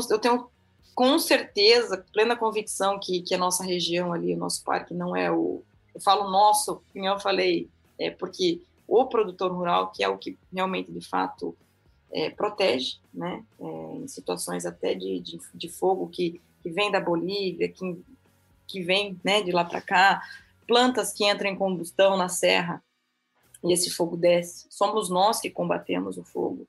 [0.10, 0.50] eu tenho
[0.94, 5.32] com certeza plena convicção que, que a nossa região ali, o nosso parque, não é
[5.32, 5.64] o
[5.96, 10.38] eu falo nosso, como eu falei, é porque o produtor rural, que é o que
[10.54, 11.56] realmente, de fato,
[12.12, 13.66] é, protege, né, é,
[13.96, 18.04] em situações até de, de, de, fogo que, que vem da Bolívia, que,
[18.68, 20.22] que vem né, de lá para cá,
[20.68, 22.84] plantas que entram em combustão na serra
[23.64, 24.68] e esse fogo desce.
[24.70, 26.68] Somos nós que combatemos o fogo.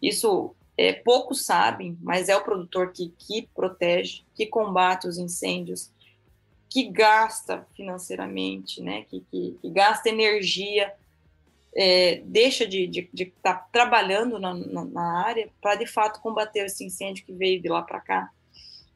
[0.00, 5.92] Isso é, poucos sabem, mas é o produtor que, que protege, que combate os incêndios,
[6.70, 10.94] que gasta financeiramente, né, que, que, que gasta energia,
[11.74, 16.20] é, deixa de estar de, de tá trabalhando na, na, na área para de fato
[16.20, 18.30] combater esse incêndio que veio de lá para cá,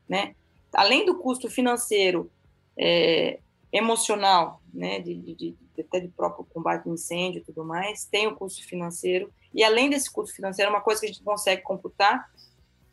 [0.09, 0.35] né?
[0.73, 2.31] Além do custo financeiro,
[2.77, 3.39] é,
[3.73, 8.27] emocional, né, de, de, de, até de próprio combate ao incêndio e tudo mais, tem
[8.27, 11.63] o custo financeiro e além desse custo financeiro, é uma coisa que a gente consegue
[11.63, 12.29] computar,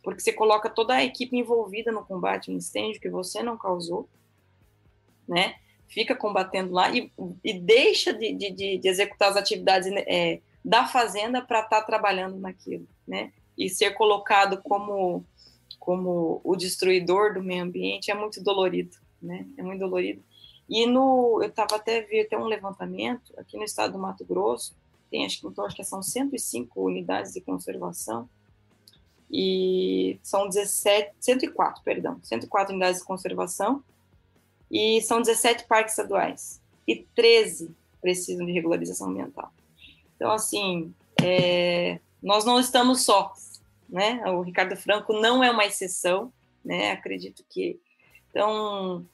[0.04, 4.08] porque você coloca toda a equipe envolvida no combate ao incêndio que você não causou,
[5.28, 5.56] né?
[5.92, 7.12] Fica combatendo lá e,
[7.44, 12.39] e deixa de, de, de, executar as atividades é, da fazenda para estar tá trabalhando
[12.39, 13.34] naquilo, né?
[13.58, 15.26] E ser colocado como
[15.78, 19.46] como o destruidor do meio ambiente é muito dolorido, né?
[19.58, 20.24] É muito dolorido.
[20.70, 24.74] E no, eu estava até vi até um levantamento aqui no estado do Mato Grosso,
[25.10, 28.30] tem acho que então acho que são 105 unidades de conservação
[29.30, 33.84] e são 17, 104, perdão, 104 unidades de conservação
[34.72, 39.53] e são 17 parques estaduais e 13 precisam de regularização ambiental.
[40.15, 44.24] Então, assim, é, nós não estamos sós, né?
[44.32, 46.32] O Ricardo Franco não é uma exceção,
[46.63, 46.91] né?
[46.91, 47.80] Acredito que.
[48.30, 49.05] Então,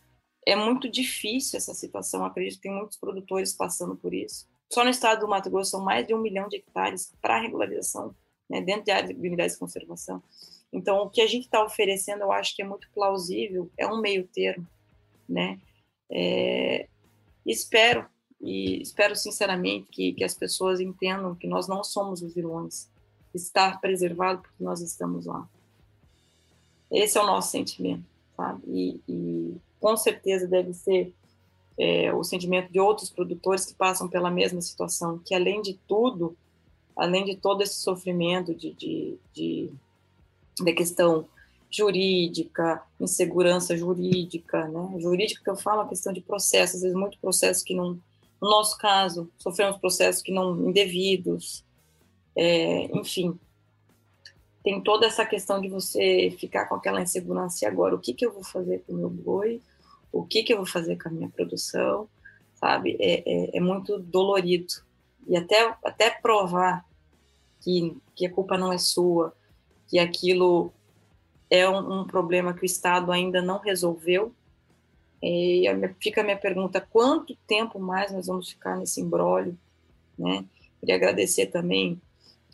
[0.46, 4.48] é muito difícil essa situação, acredito que tem muitos produtores passando por isso.
[4.72, 8.16] Só no estado do Mato Grosso são mais de um milhão de hectares para regularização,
[8.50, 10.22] né, dentro de áreas de unidades de conservação.
[10.72, 14.00] Então, o que a gente está oferecendo, eu acho que é muito plausível, é um
[14.00, 14.68] meio termo,
[15.28, 15.60] né?
[16.10, 16.88] É,
[17.46, 18.06] espero
[18.42, 22.90] e espero sinceramente que, que as pessoas entendam que nós não somos os vilões,
[23.34, 25.48] estar preservado porque nós estamos lá.
[26.92, 28.06] Esse é o nosso sentimento,
[28.36, 28.62] sabe?
[28.68, 31.14] E, e com certeza deve ser
[31.78, 36.36] é, o sentimento de outros produtores que passam pela mesma situação, que além de tudo,
[36.96, 39.72] além de todo esse sofrimento de, de, de,
[40.60, 41.28] de questão
[41.70, 45.00] jurídica, insegurança jurídica, né?
[45.00, 48.00] Jurídica que eu falo a questão de processos, às vezes muito processo que não,
[48.42, 51.66] no nosso caso, sofremos processos que não indevidos,
[52.36, 53.38] é, enfim,
[54.64, 58.26] tem toda essa questão de você ficar com aquela insegurança e agora o que que
[58.26, 59.62] eu vou fazer com o meu boi,
[60.12, 62.08] o que que eu vou fazer com a minha produção,
[62.56, 62.98] sabe?
[63.00, 64.74] É, é, é muito dolorido
[65.28, 66.86] e até até provar
[67.62, 69.34] que que a culpa não é sua,
[69.88, 70.72] que aquilo
[71.50, 74.34] é um, um problema que o Estado ainda não resolveu.
[75.22, 75.66] E
[76.00, 79.58] fica a minha pergunta: quanto tempo mais nós vamos ficar nesse embrólio?
[80.18, 80.46] Né?
[80.80, 82.00] Queria agradecer também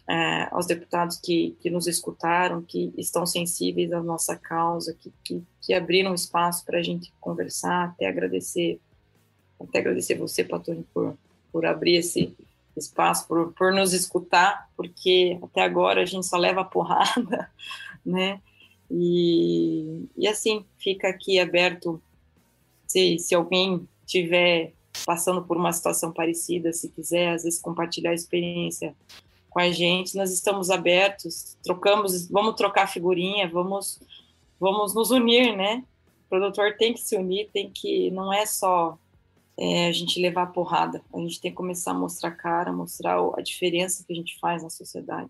[0.08, 5.44] é, aos deputados que, que nos escutaram, que estão sensíveis à nossa causa, que, que,
[5.62, 8.80] que abriram espaço para a gente conversar, até agradecer,
[9.60, 11.18] até agradecer você, Patoni, por,
[11.52, 12.36] por abrir esse
[12.76, 17.50] espaço, por, por nos escutar, porque até agora a gente só leva porrada,
[18.06, 18.42] né?
[18.90, 22.02] E, e assim, fica aqui aberto,
[22.88, 24.74] se, se alguém tiver
[25.06, 28.96] passando por uma situação parecida, se quiser, às vezes, compartilhar a experiência
[29.50, 34.00] com a gente, nós estamos abertos, trocamos, vamos trocar figurinha, vamos,
[34.60, 35.84] vamos nos unir, né?
[36.26, 38.98] O produtor tem que se unir, tem que, não é só
[39.58, 42.72] é, a gente levar a porrada, a gente tem que começar a mostrar a cara,
[42.72, 45.30] mostrar a diferença que a gente faz na sociedade.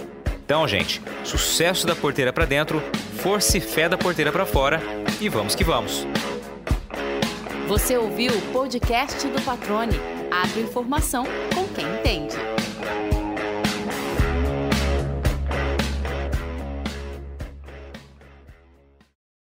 [0.51, 2.83] Então, gente, sucesso da porteira para dentro,
[3.23, 4.81] força e fé da porteira para fora
[5.21, 6.05] e vamos que vamos.
[7.69, 9.97] Você ouviu o podcast do Patrone.
[10.29, 11.23] Agroinformação
[11.55, 11.85] com quem.